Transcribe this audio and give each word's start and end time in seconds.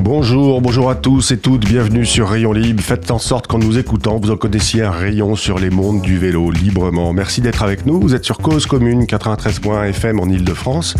Bonjour, 0.00 0.60
bonjour 0.60 0.90
à 0.90 0.94
tous 0.94 1.32
et 1.32 1.38
toutes, 1.38 1.66
bienvenue 1.66 2.06
sur 2.06 2.28
Rayon 2.28 2.52
Libre. 2.52 2.80
Faites 2.80 3.10
en 3.10 3.18
sorte 3.18 3.48
qu'en 3.48 3.58
nous 3.58 3.78
écoutant, 3.78 4.18
vous 4.18 4.30
en 4.30 4.36
connaissiez 4.36 4.82
un 4.82 4.92
rayon 4.92 5.34
sur 5.34 5.58
les 5.58 5.70
mondes 5.70 6.02
du 6.02 6.18
vélo 6.18 6.52
librement. 6.52 7.12
Merci 7.12 7.40
d'être 7.40 7.64
avec 7.64 7.84
nous. 7.84 8.00
Vous 8.00 8.14
êtes 8.14 8.24
sur 8.24 8.38
Cause 8.38 8.66
Commune 8.66 9.04
93.fm 9.04 10.20
en 10.20 10.28
Ile-de-France. 10.28 10.94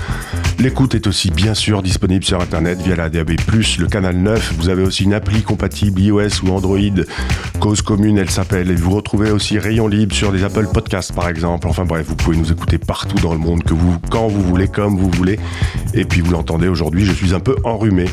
L'écoute 0.59 0.97
est 0.97 1.07
aussi 1.07 1.31
bien 1.31 1.55
sûr 1.55 1.83
disponible 1.83 2.25
sur 2.25 2.41
Internet 2.41 2.83
via 2.83 2.97
la 2.97 3.09
DAB+, 3.09 3.31
le 3.79 3.87
canal 3.87 4.17
9. 4.17 4.55
Vous 4.59 4.69
avez 4.69 4.83
aussi 4.83 5.05
une 5.05 5.15
appli 5.15 5.43
compatible 5.43 6.01
iOS 6.01 6.43
ou 6.45 6.51
Android. 6.51 6.79
Cause 7.61 7.83
Commune, 7.83 8.19
elle 8.19 8.31
s'appelle. 8.31 8.75
Vous 8.75 8.91
retrouvez 8.91 9.31
aussi 9.31 9.61
Rayon 9.61 9.87
Libre 9.87 10.15
sur 10.15 10.33
les 10.33 10.43
Apple 10.43 10.67
Podcasts 10.75 11.15
par 11.15 11.29
exemple. 11.29 11.69
Enfin 11.69 11.85
bref, 11.85 12.05
vous 12.09 12.17
pouvez 12.17 12.37
nous 12.37 12.51
écouter 12.51 12.79
partout 12.79 13.19
dans 13.21 13.33
le 13.33 13.39
monde, 13.39 13.63
que 13.63 13.75
vous, 13.75 13.97
quand 14.11 14.27
vous 14.27 14.43
voulez, 14.43 14.67
comme 14.67 14.99
vous 14.99 15.11
voulez. 15.11 15.39
Et 15.95 16.05
puis 16.05 16.21
vous 16.21 16.33
l'entendez 16.33 16.67
aujourd'hui, 16.67 17.05
je 17.05 17.13
suis 17.13 17.35
un 17.35 17.41
peu 17.41 17.55
enrhumé. 17.63 18.07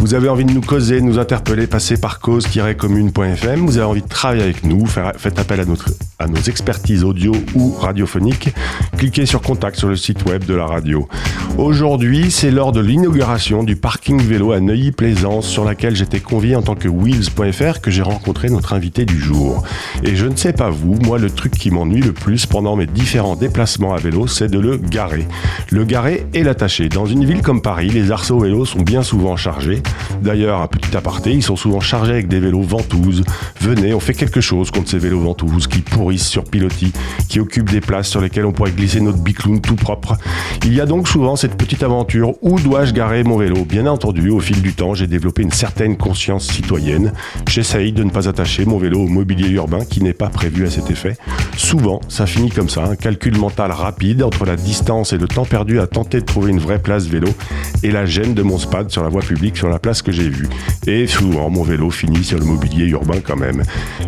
Vous 0.00 0.14
avez 0.14 0.31
envie 0.32 0.44
de 0.46 0.52
nous 0.52 0.62
causer, 0.62 0.98
de 0.98 1.04
nous 1.04 1.18
interpeller, 1.18 1.66
passez 1.66 1.98
par 1.98 2.18
cause-commune.fm. 2.18 3.66
Vous 3.66 3.76
avez 3.76 3.86
envie 3.86 4.00
de 4.00 4.08
travailler 4.08 4.42
avec 4.42 4.64
nous, 4.64 4.86
faites 4.86 5.38
appel 5.38 5.60
à, 5.60 5.66
notre, 5.66 5.90
à 6.18 6.26
nos 6.26 6.40
expertises 6.40 7.04
audio 7.04 7.32
ou 7.54 7.72
radiophoniques. 7.72 8.48
Cliquez 8.96 9.26
sur 9.26 9.42
contact 9.42 9.76
sur 9.78 9.88
le 9.88 9.96
site 9.96 10.24
web 10.24 10.46
de 10.46 10.54
la 10.54 10.64
radio. 10.64 11.06
Aujourd'hui, 11.58 12.30
c'est 12.30 12.50
lors 12.50 12.72
de 12.72 12.80
l'inauguration 12.80 13.62
du 13.62 13.76
parking 13.76 14.22
vélo 14.22 14.52
à 14.52 14.60
Neuilly-Plaisance 14.60 15.46
sur 15.46 15.66
laquelle 15.66 15.94
j'étais 15.96 16.20
convié 16.20 16.56
en 16.56 16.62
tant 16.62 16.76
que 16.76 16.88
Wheels.fr 16.88 17.82
que 17.82 17.90
j'ai 17.90 18.00
rencontré 18.00 18.48
notre 18.48 18.72
invité 18.72 19.04
du 19.04 19.20
jour. 19.20 19.64
Et 20.02 20.16
je 20.16 20.24
ne 20.24 20.36
sais 20.36 20.54
pas 20.54 20.70
vous, 20.70 20.94
moi 21.04 21.18
le 21.18 21.28
truc 21.28 21.52
qui 21.52 21.70
m'ennuie 21.70 22.00
le 22.00 22.14
plus 22.14 22.46
pendant 22.46 22.74
mes 22.74 22.86
différents 22.86 23.36
déplacements 23.36 23.92
à 23.92 23.98
vélo, 23.98 24.26
c'est 24.26 24.48
de 24.48 24.58
le 24.58 24.78
garer. 24.78 25.28
Le 25.70 25.84
garer 25.84 26.26
et 26.32 26.42
l'attacher. 26.42 26.88
Dans 26.88 27.04
une 27.04 27.26
ville 27.26 27.42
comme 27.42 27.60
Paris, 27.60 27.90
les 27.90 28.10
arceaux 28.10 28.38
vélos 28.38 28.64
sont 28.64 28.80
bien 28.80 29.02
souvent 29.02 29.36
chargés. 29.36 29.82
D'ailleurs, 30.22 30.60
un 30.60 30.68
petit 30.68 30.96
aparté, 30.96 31.32
ils 31.32 31.42
sont 31.42 31.56
souvent 31.56 31.80
chargés 31.80 32.12
avec 32.12 32.28
des 32.28 32.38
vélos 32.38 32.62
ventouses. 32.62 33.24
Venez, 33.60 33.92
on 33.92 33.98
fait 33.98 34.14
quelque 34.14 34.40
chose 34.40 34.70
contre 34.70 34.88
ces 34.88 34.98
vélos 34.98 35.20
ventouses 35.20 35.66
qui 35.66 35.80
pourrissent 35.80 36.28
sur 36.28 36.44
pilotis, 36.44 36.92
qui 37.28 37.40
occupent 37.40 37.70
des 37.70 37.80
places 37.80 38.08
sur 38.08 38.20
lesquelles 38.20 38.46
on 38.46 38.52
pourrait 38.52 38.70
glisser 38.70 39.00
notre 39.00 39.18
bicloun 39.18 39.60
tout 39.60 39.74
propre. 39.74 40.16
Il 40.64 40.74
y 40.74 40.80
a 40.80 40.86
donc 40.86 41.08
souvent 41.08 41.34
cette 41.34 41.56
petite 41.56 41.82
aventure 41.82 42.34
où 42.40 42.60
dois-je 42.60 42.92
garer 42.92 43.24
mon 43.24 43.36
vélo? 43.36 43.64
Bien 43.64 43.86
entendu, 43.86 44.30
au 44.30 44.38
fil 44.38 44.62
du 44.62 44.74
temps, 44.74 44.94
j'ai 44.94 45.08
développé 45.08 45.42
une 45.42 45.50
certaine 45.50 45.96
conscience 45.96 46.46
citoyenne. 46.46 47.12
J'essaye 47.48 47.92
de 47.92 48.04
ne 48.04 48.10
pas 48.10 48.28
attacher 48.28 48.64
mon 48.64 48.78
vélo 48.78 49.00
au 49.00 49.08
mobilier 49.08 49.48
urbain 49.50 49.84
qui 49.84 50.04
n'est 50.04 50.12
pas 50.12 50.28
prévu 50.28 50.64
à 50.66 50.70
cet 50.70 50.88
effet. 50.88 51.16
Souvent, 51.56 52.00
ça 52.08 52.26
finit 52.26 52.50
comme 52.50 52.68
ça, 52.68 52.84
un 52.84 52.94
calcul 52.94 53.36
mental 53.36 53.72
rapide 53.72 54.22
entre 54.22 54.44
la 54.44 54.54
distance 54.54 55.12
et 55.12 55.18
le 55.18 55.26
temps 55.26 55.46
perdu 55.46 55.80
à 55.80 55.88
tenter 55.88 56.20
de 56.20 56.26
trouver 56.26 56.52
une 56.52 56.60
vraie 56.60 56.78
place 56.80 57.06
vélo 57.06 57.28
et 57.82 57.90
la 57.90 58.06
gêne 58.06 58.34
de 58.34 58.42
mon 58.42 58.58
spad 58.58 58.88
sur 58.90 59.02
la 59.02 59.08
voie 59.08 59.22
publique 59.22 59.56
sur 59.56 59.68
la 59.68 59.80
place 59.80 60.00
que 60.00 60.11
j'ai 60.12 60.28
vue. 60.28 60.48
Et 60.86 61.06
souvent, 61.06 61.50
mon 61.50 61.62
vélo 61.62 61.90
finit 61.90 62.24
sur 62.24 62.38
le 62.38 62.44
mobilier 62.44 62.86
urbain 62.86 63.18
quand 63.24 63.36
même. 63.36 63.62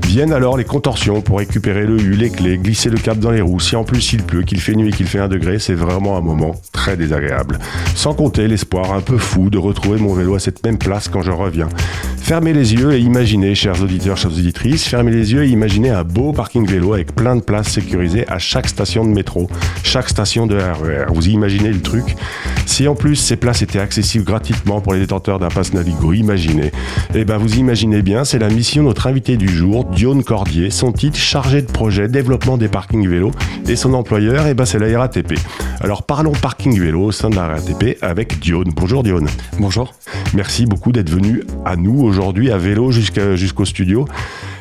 Viennent 0.07 0.33
alors 0.33 0.57
les 0.57 0.65
contorsions 0.65 1.21
pour 1.21 1.39
récupérer 1.39 1.87
le 1.87 2.01
U, 2.01 2.13
les 2.13 2.31
clés, 2.31 2.59
glisser 2.59 2.91
le 2.91 2.99
cap 2.99 3.19
dans 3.19 3.31
les 3.31 3.41
roues. 3.41 3.61
Si 3.61 3.77
en 3.77 3.85
plus 3.85 4.13
il 4.13 4.23
pleut, 4.23 4.43
qu'il 4.43 4.61
fait 4.61 4.75
nuit 4.75 4.93
qu'il 4.93 5.07
fait 5.07 5.19
un 5.19 5.29
degré, 5.29 5.59
c'est 5.59 5.75
vraiment 5.75 6.17
un 6.17 6.21
moment 6.21 6.55
très 6.73 6.97
désagréable. 6.97 7.59
Sans 7.95 8.15
compter 8.15 8.49
l'espoir 8.49 8.93
un 8.93 9.01
peu 9.01 9.19
fou 9.19 9.51
de 9.51 9.59
retrouver 9.59 9.99
mon 9.99 10.15
vélo 10.15 10.35
à 10.35 10.41
cette 10.41 10.65
même 10.65 10.79
place 10.79 11.09
quand 11.09 11.23
je 11.23 11.31
reviens. 11.31 11.69
Fermez 12.17 12.55
les 12.55 12.73
yeux 12.73 12.95
et 12.95 13.01
imaginez, 13.01 13.55
chers 13.55 13.83
auditeurs, 13.83 14.17
chères 14.17 14.33
auditrices, 14.33 14.89
fermez 14.89 15.11
les 15.11 15.33
yeux 15.35 15.45
et 15.45 15.49
imaginez 15.49 15.91
un 15.91 16.05
beau 16.05 16.33
parking 16.33 16.67
vélo 16.67 16.95
avec 16.95 17.15
plein 17.15 17.37
de 17.37 17.43
places 17.43 17.69
sécurisées 17.69 18.27
à 18.29 18.39
chaque 18.39 18.67
station 18.67 19.05
de 19.05 19.11
métro, 19.11 19.49
chaque 19.83 20.09
station 20.09 20.47
de 20.47 20.57
RER. 20.57 21.05
Vous 21.13 21.29
imaginez 21.29 21.71
le 21.71 21.83
truc? 21.83 22.17
Si 22.65 22.89
en 22.89 22.95
plus 22.95 23.17
ces 23.17 23.37
places 23.37 23.61
étaient 23.61 23.79
accessibles 23.79 24.25
gratuitement 24.25 24.81
pour 24.81 24.95
les 24.95 25.01
détenteurs 25.01 25.39
d'un 25.39 25.49
pass 25.49 25.75
Imaginez. 26.15 26.71
Eh 27.15 27.25
ben 27.25 27.39
vous 27.39 27.57
imaginez 27.57 28.01
bien, 28.03 28.25
c'est 28.25 28.39
la 28.39 28.49
mission 28.49 28.83
de 28.83 28.89
notre 28.89 29.07
invité 29.07 29.37
du 29.37 29.49
jour, 29.49 29.85
Dione 29.85 30.23
Cordier, 30.23 30.71
son 30.71 30.93
titre 30.93 31.19
chargé 31.19 31.61
de 31.61 31.71
projet 31.71 32.09
développement 32.09 32.57
des 32.57 32.69
parkings 32.69 33.09
vélos 33.09 33.33
et 33.69 33.77
son 33.77 33.95
employeur, 33.95 34.47
eh 34.47 34.55
ben 34.55 34.65
c'est 34.65 34.79
la 34.79 34.99
RATP. 34.99 35.35
Alors 35.81 36.05
parlons 36.05 36.33
parking 36.33 36.79
vélo 36.79 37.03
au 37.03 37.13
sein 37.13 37.31
de 37.31 37.37
la 37.37 37.49
RATP 37.49 37.99
avec 38.01 38.39
Dione. 38.39 38.71
Bonjour 38.75 39.03
Dione. 39.03 39.29
Bonjour. 39.59 39.93
Merci 40.35 40.67
beaucoup 40.67 40.93
d'être 40.93 41.11
venu 41.11 41.43
à 41.65 41.77
nous 41.77 42.01
aujourd'hui 42.01 42.51
à 42.51 42.59
vélo 42.59 42.91
jusqu'au 42.91 43.65
studio. 43.65 44.07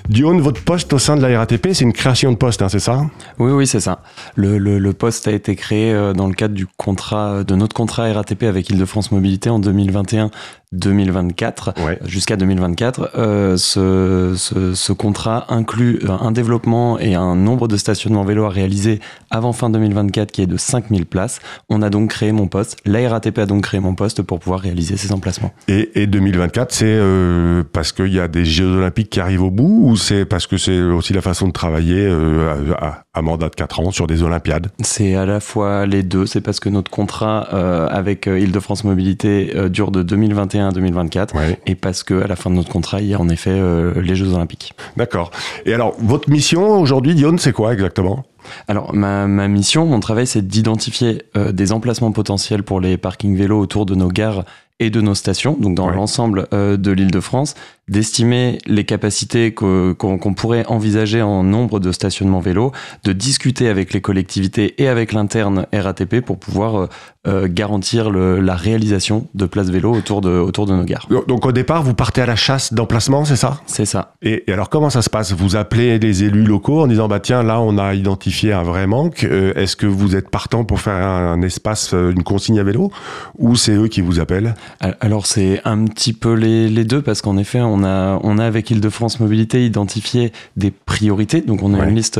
Dione, 0.09 0.41
votre 0.41 0.61
poste 0.63 0.91
au 0.93 0.99
sein 0.99 1.15
de 1.15 1.21
la 1.25 1.39
RATP, 1.39 1.69
c'est 1.73 1.85
une 1.85 1.93
création 1.93 2.31
de 2.31 2.37
poste, 2.37 2.61
hein, 2.61 2.69
c'est 2.69 2.79
ça 2.79 3.05
Oui, 3.39 3.51
oui, 3.51 3.65
c'est 3.65 3.79
ça. 3.79 4.01
Le, 4.35 4.57
le, 4.57 4.77
le 4.77 4.93
poste 4.93 5.27
a 5.27 5.31
été 5.31 5.55
créé 5.55 5.93
euh, 5.93 6.11
dans 6.13 6.27
le 6.27 6.33
cadre 6.33 6.53
du 6.53 6.67
contrat, 6.67 7.43
de 7.45 7.55
notre 7.55 7.73
contrat 7.75 8.11
RATP 8.11 8.43
avec 8.43 8.69
Île-de-France 8.69 9.11
Mobilité 9.13 9.49
en 9.49 9.61
2021-2024, 9.61 11.83
Ouais. 11.85 11.99
jusqu'à 12.05 12.35
2024. 12.35 13.11
Euh, 13.17 13.55
ce, 13.57 14.33
ce, 14.35 14.73
ce 14.73 14.91
contrat 14.93 15.45
inclut 15.49 15.99
euh, 16.03 16.09
un 16.09 16.31
développement 16.31 16.99
et 16.99 17.15
un 17.15 17.35
nombre 17.35 17.67
de 17.69 17.77
stationnements 17.77 18.23
vélo 18.25 18.43
à 18.45 18.49
réaliser 18.49 18.99
avant 19.31 19.53
fin 19.53 19.69
2024 19.69 20.31
qui 20.31 20.41
est 20.41 20.47
de 20.47 20.57
5000 20.57 21.05
places. 21.05 21.39
On 21.69 21.81
a 21.81 21.89
donc 21.89 22.09
créé 22.09 22.31
mon 22.33 22.47
poste. 22.47 22.77
La 22.85 23.07
RATP 23.09 23.39
a 23.39 23.45
donc 23.45 23.63
créé 23.63 23.79
mon 23.79 23.95
poste 23.95 24.21
pour 24.21 24.39
pouvoir 24.39 24.59
réaliser 24.59 24.97
ces 24.97 25.11
emplacements. 25.13 25.51
et, 25.67 26.01
et 26.01 26.07
2024, 26.07 26.71
c'est 26.73 26.85
euh, 26.87 27.63
parce 27.71 27.91
qu'il 27.93 28.13
y 28.13 28.19
a 28.19 28.27
des 28.27 28.43
Jeux 28.45 28.67
Olympiques 28.77 29.09
qui 29.09 29.19
arrivent 29.21 29.43
au 29.43 29.51
bout 29.51 29.79
ou 29.83 29.92
c'est 29.95 30.25
parce 30.25 30.47
que 30.47 30.57
c'est 30.57 30.79
aussi 30.81 31.13
la 31.13 31.21
façon 31.21 31.47
de 31.47 31.53
travailler 31.53 32.05
euh, 32.07 32.73
à, 32.77 33.03
à 33.13 33.21
mandat 33.21 33.49
de 33.49 33.55
4 33.55 33.79
ans 33.79 33.91
sur 33.91 34.07
des 34.07 34.23
Olympiades? 34.23 34.67
C'est 34.81 35.15
à 35.15 35.25
la 35.25 35.39
fois 35.39 35.85
les 35.85 36.03
deux. 36.03 36.25
C'est 36.25 36.41
parce 36.41 36.59
que 36.59 36.69
notre 36.69 36.89
contrat 36.89 37.47
euh, 37.53 37.87
avec 37.89 38.27
euh, 38.27 38.39
Île-de-France 38.39 38.83
Mobilité 38.83 39.53
euh, 39.55 39.69
dure 39.69 39.91
de 39.91 40.01
2021 40.01 40.69
à 40.69 40.71
2024. 40.71 41.35
Ouais. 41.35 41.59
Et 41.67 41.75
parce 41.75 42.03
que 42.03 42.23
à 42.23 42.27
la 42.27 42.35
fin 42.35 42.49
de 42.49 42.55
notre 42.55 42.71
contrat, 42.71 43.01
il 43.01 43.07
y 43.07 43.13
a 43.13 43.19
en 43.19 43.29
effet 43.29 43.61
les 44.01 44.15
Jeux 44.15 44.33
Olympiques. 44.33 44.73
D'accord. 44.97 45.31
Et 45.65 45.73
alors, 45.73 45.95
votre 45.99 46.29
mission 46.29 46.79
aujourd'hui, 46.79 47.15
Dione, 47.15 47.37
c'est 47.37 47.51
quoi 47.51 47.73
exactement? 47.73 48.25
Alors, 48.67 48.93
ma, 48.93 49.27
ma 49.27 49.47
mission, 49.47 49.85
mon 49.85 49.99
travail, 49.99 50.27
c'est 50.27 50.45
d'identifier 50.47 51.23
euh, 51.37 51.51
des 51.51 51.71
emplacements 51.71 52.11
potentiels 52.11 52.63
pour 52.63 52.79
les 52.79 52.97
parkings 52.97 53.35
vélos 53.35 53.59
autour 53.59 53.85
de 53.85 53.95
nos 53.95 54.09
gares 54.09 54.43
et 54.79 54.89
de 54.89 55.01
nos 55.01 55.13
stations, 55.15 55.55
donc 55.59 55.75
dans 55.75 55.87
Ouais. 55.87 55.95
l'ensemble 55.95 56.47
euh, 56.51 56.77
de 56.77 56.91
l'île 56.91 57.11
de 57.11 57.19
France, 57.19 57.53
d'estimer 57.87 58.57
les 58.65 58.85
capacités 58.85 59.53
qu'on 59.53 60.33
pourrait 60.35 60.65
envisager 60.67 61.21
en 61.21 61.43
nombre 61.43 61.79
de 61.79 61.91
stationnements 61.91 62.39
vélos, 62.39 62.71
de 63.03 63.13
discuter 63.13 63.67
avec 63.69 63.93
les 63.93 64.01
collectivités 64.01 64.81
et 64.81 64.87
avec 64.87 65.13
l'interne 65.13 65.67
RATP 65.73 66.21
pour 66.21 66.39
pouvoir 66.39 66.89
euh, 67.27 67.33
euh, 67.33 67.47
garantir 67.49 68.09
le- 68.09 68.39
la 68.41 68.55
réalisation 68.55 69.27
de 69.33 69.45
places 69.45 69.69
vélos 69.69 69.93
autour 69.93 70.21
de, 70.21 70.29
autour 70.29 70.65
de 70.65 70.73
nos 70.73 70.83
gares. 70.83 71.07
Donc 71.27 71.45
au 71.45 71.51
départ, 71.51 71.81
vous 71.81 71.93
partez 71.93 72.21
à 72.21 72.25
la 72.25 72.35
chasse 72.35 72.73
d'emplacement, 72.73 73.25
c'est 73.25 73.35
ça? 73.37 73.61
C'est 73.65 73.85
ça. 73.85 74.13
et, 74.21 74.43
et 74.49 74.53
alors 74.53 74.69
comment 74.69 74.89
ça 74.89 75.01
se 75.01 75.09
passe? 75.09 75.31
Vous 75.31 75.55
appelez 75.55 75.99
les 75.99 76.23
élus 76.23 76.43
locaux 76.43 76.81
en 76.81 76.87
disant 76.87 77.07
bah 77.07 77.19
tiens 77.19 77.41
là 77.41 77.59
on 77.61 77.77
a 77.77 77.93
identifié 77.93 78.53
un 78.53 78.63
vrai 78.63 78.87
manque. 78.87 79.23
Euh, 79.23 79.53
Est-ce 79.55 79.75
que 79.75 79.85
vous 79.87 80.15
êtes 80.15 80.29
partant 80.29 80.63
pour 80.65 80.79
faire 80.81 80.93
un, 80.95 81.33
un 81.33 81.41
espace, 81.41 81.93
euh, 81.93 82.11
une 82.11 82.23
consigne 82.23 82.59
à 82.59 82.63
vélo, 82.63 82.91
ou 83.37 83.55
c'est 83.55 83.73
eux 83.75 83.87
qui 83.87 84.01
vous 84.01 84.19
appellent? 84.19 84.53
Alors 84.99 85.25
c'est 85.25 85.61
un 85.65 85.85
petit 85.85 86.13
peu 86.13 86.33
les, 86.33 86.67
les 86.69 86.83
deux 86.83 87.01
parce 87.01 87.21
qu'en 87.21 87.37
effet 87.37 87.61
on 87.61 87.83
a 87.83 88.19
on 88.21 88.37
a 88.37 88.45
avec 88.45 88.69
Île-de-France 88.69 89.19
Mobilité 89.19 89.65
identifié 89.65 90.31
des 90.57 90.71
priorités 90.71 91.41
donc 91.41 91.63
on 91.63 91.73
a 91.73 91.79
Ouais. 91.79 91.89
une 91.89 91.95
liste 91.95 92.19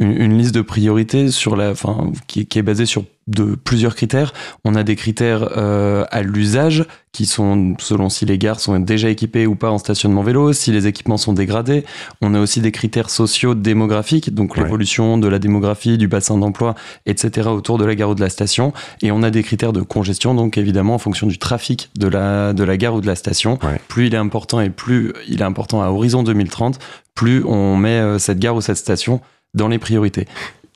une, 0.00 0.10
une 0.20 0.36
liste 0.36 0.54
de 0.54 0.60
priorités 0.62 1.30
sur 1.30 1.56
la 1.56 1.70
enfin 1.70 2.10
qui, 2.26 2.46
qui 2.46 2.58
est 2.58 2.62
basée 2.62 2.86
sur 2.86 3.04
de 3.30 3.54
plusieurs 3.54 3.94
critères. 3.94 4.32
On 4.64 4.74
a 4.74 4.82
des 4.82 4.96
critères 4.96 5.48
euh, 5.56 6.04
à 6.10 6.22
l'usage 6.22 6.84
qui 7.12 7.26
sont 7.26 7.74
selon 7.80 8.08
si 8.08 8.24
les 8.24 8.38
gares 8.38 8.60
sont 8.60 8.78
déjà 8.78 9.08
équipées 9.08 9.46
ou 9.46 9.56
pas 9.56 9.70
en 9.70 9.78
stationnement 9.78 10.22
vélo, 10.22 10.52
si 10.52 10.70
les 10.70 10.86
équipements 10.86 11.16
sont 11.16 11.32
dégradés. 11.32 11.84
On 12.20 12.34
a 12.34 12.40
aussi 12.40 12.60
des 12.60 12.70
critères 12.70 13.10
sociaux 13.10 13.54
démographiques, 13.54 14.32
donc 14.34 14.54
Ouais. 14.56 14.62
l'évolution 14.62 15.18
de 15.18 15.26
la 15.26 15.38
démographie, 15.40 15.98
du 15.98 16.06
bassin 16.06 16.36
d'emploi, 16.38 16.74
etc. 17.06 17.48
autour 17.48 17.78
de 17.78 17.84
la 17.84 17.94
gare 17.96 18.10
ou 18.10 18.14
de 18.14 18.20
la 18.20 18.28
station. 18.28 18.72
Et 19.02 19.10
on 19.10 19.22
a 19.22 19.30
des 19.30 19.42
critères 19.42 19.72
de 19.72 19.82
congestion, 19.82 20.34
donc 20.34 20.56
évidemment 20.58 20.94
en 20.94 20.98
fonction 20.98 21.26
du 21.26 21.38
trafic 21.38 21.90
de 21.98 22.06
la, 22.06 22.52
de 22.52 22.62
la 22.62 22.76
gare 22.76 22.94
ou 22.94 23.00
de 23.00 23.06
la 23.06 23.16
station. 23.16 23.58
Ouais. 23.62 23.80
Plus 23.88 24.06
il 24.06 24.14
est 24.14 24.18
important 24.18 24.60
et 24.60 24.70
plus 24.70 25.12
il 25.28 25.40
est 25.40 25.44
important 25.44 25.82
à 25.82 25.88
horizon 25.88 26.22
2030, 26.22 26.78
plus 27.14 27.42
on 27.44 27.76
met 27.76 27.98
euh, 28.00 28.18
cette 28.18 28.38
gare 28.38 28.54
ou 28.56 28.60
cette 28.60 28.76
station 28.76 29.20
dans 29.54 29.66
les 29.68 29.78
priorités. 29.78 30.26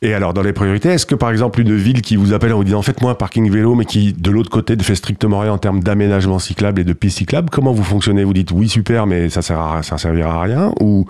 Et 0.05 0.13
alors, 0.13 0.35
dans 0.35 0.43
les 0.43 0.53
priorités, 0.53 0.91
est-ce 0.91 1.07
que 1.07 1.15
par 1.15 1.31
exemple 1.31 1.63
une 1.63 1.75
ville 1.75 2.03
qui 2.03 2.17
vous 2.17 2.35
appelle 2.35 2.53
en 2.53 2.59
vous 2.59 2.65
disant 2.65 2.83
faites-moi 2.83 3.13
un 3.13 3.15
parking 3.15 3.51
vélo, 3.51 3.75
mais 3.75 3.87
qui 3.87 4.13
de 4.13 4.31
l'autre 4.31 4.51
côté 4.51 4.77
ne 4.77 4.83
fait 4.83 4.97
strictement 4.97 5.41
rien 5.41 5.53
en 5.53 5.57
termes 5.57 5.83
d'aménagement 5.83 6.39
cyclable 6.39 6.83
et 6.83 6.85
de 6.85 6.93
pistes 6.93 7.17
cyclables, 7.17 7.49
comment 7.49 7.73
vous 7.73 7.83
fonctionnez? 7.83 8.23
Vous 8.23 8.35
dites 8.35 8.51
oui, 8.51 8.69
super, 8.69 9.07
mais 9.07 9.31
ça 9.31 9.41
sert 9.41 9.59
à, 9.59 9.83
ça 9.83 9.97
servira 9.97 10.35
à 10.35 10.43
rien 10.43 10.73
ou, 10.83 11.07